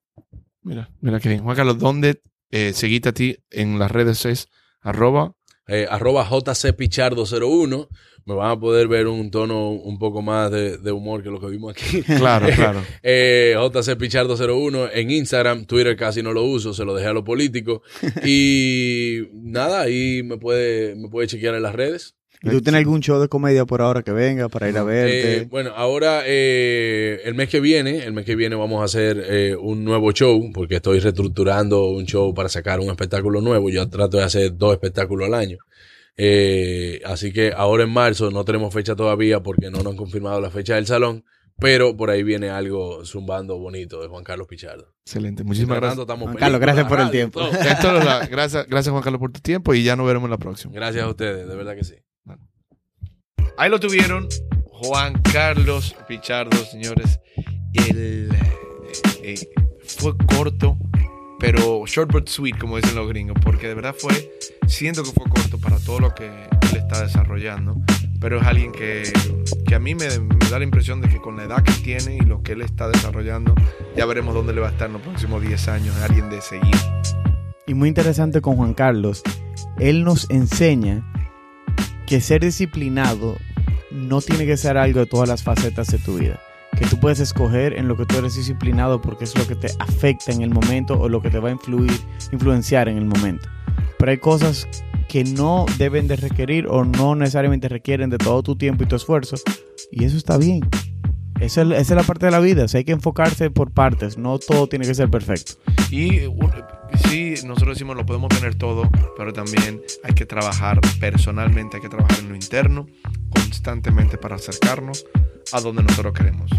[0.63, 1.43] Mira, mira qué bien.
[1.43, 2.21] Juan Carlos, ¿dónde
[2.51, 4.25] eh, seguiste a ti en las redes?
[4.27, 4.49] Es
[4.83, 5.35] arroba.
[5.67, 7.89] eh, arroba jcpichardo01.
[8.27, 11.41] Me van a poder ver un tono un poco más de, de humor que lo
[11.41, 12.03] que vimos aquí.
[12.19, 12.83] Claro, claro.
[13.03, 15.65] Eh, jcpichardo01 en Instagram.
[15.65, 17.81] Twitter casi no lo uso, se lo dejé a los políticos.
[18.25, 22.15] Y nada, ahí me puede, me puede chequear en las redes.
[22.43, 25.37] ¿Y tú tienes algún show de comedia por ahora que venga para ir a verte?
[25.37, 29.23] Eh, bueno, ahora eh, el mes que viene, el mes que viene vamos a hacer
[29.29, 33.69] eh, un nuevo show, porque estoy reestructurando un show para sacar un espectáculo nuevo.
[33.69, 35.59] Yo trato de hacer dos espectáculos al año.
[36.17, 40.41] Eh, así que ahora en marzo no tenemos fecha todavía porque no nos han confirmado
[40.41, 41.25] la fecha del salón,
[41.59, 44.95] pero por ahí viene algo zumbando bonito de Juan Carlos Pichardo.
[45.05, 45.45] Excelente.
[45.45, 46.07] Muchísimas gracias.
[46.07, 47.41] Juan Carlos, películas, gracias por el tiempo.
[48.31, 50.73] gracias, gracias, Juan Carlos, por tu tiempo y ya nos veremos en la próxima.
[50.75, 51.97] Gracias a ustedes, de verdad que sí.
[53.57, 54.29] Ahí lo tuvieron.
[54.67, 57.21] Juan Carlos Pichardo, señores.
[57.75, 58.39] El, eh,
[59.23, 59.49] eh,
[59.99, 60.79] fue corto,
[61.39, 64.33] pero short but sweet, como dicen los gringos, porque de verdad fue,
[64.67, 67.77] siento que fue corto para todo lo que él está desarrollando,
[68.21, 69.03] pero es alguien que,
[69.67, 70.07] que a mí me,
[70.51, 72.89] da la impresión de que con la edad que tiene y lo que él está
[72.89, 73.55] desarrollando,
[73.97, 76.77] ya veremos dónde le va a estar en los próximos 10 años, alguien de seguir.
[77.67, 79.23] Y muy interesante con Juan Carlos,
[79.79, 81.10] él nos enseña
[82.11, 83.37] que ser disciplinado
[83.93, 86.41] no tiene que ser algo de todas las facetas de tu vida.
[86.77, 89.69] Que tú puedes escoger en lo que tú eres disciplinado porque es lo que te
[89.79, 91.93] afecta en el momento o lo que te va a influir,
[92.33, 93.49] influenciar en el momento.
[93.97, 94.67] Pero hay cosas
[95.09, 98.97] que no deben de requerir o no necesariamente requieren de todo tu tiempo y tu
[98.97, 99.37] esfuerzo.
[99.93, 100.63] Y eso está bien.
[101.39, 102.65] Esa es, la parte de la vida.
[102.65, 104.19] O hay que enfocarse por partes.
[104.19, 105.53] No todo tiene que ser perfecto.
[107.09, 111.89] Sí, nosotros decimos lo podemos tener todo, pero también hay que trabajar personalmente, hay que
[111.89, 112.87] trabajar en lo interno,
[113.31, 115.07] constantemente para acercarnos
[115.53, 116.51] a donde nosotros queremos.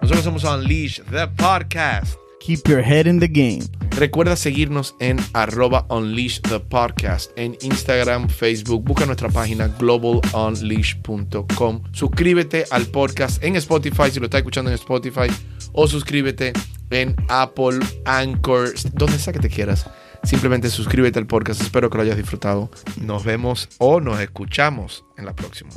[0.00, 2.27] Nosotros somos Unleash, the podcast.
[2.40, 3.60] Keep your head in the game.
[3.96, 8.84] Recuerda seguirnos en arroba Unleash the podcast en Instagram, Facebook.
[8.84, 11.82] Busca nuestra página globalunleash.com.
[11.92, 15.26] Suscríbete al podcast en Spotify si lo estás escuchando en Spotify
[15.72, 16.52] o suscríbete
[16.90, 19.90] en Apple, Anchor, donde sea que te quieras.
[20.22, 21.60] Simplemente suscríbete al podcast.
[21.60, 22.70] Espero que lo hayas disfrutado.
[23.00, 25.70] Nos vemos o nos escuchamos en la próxima.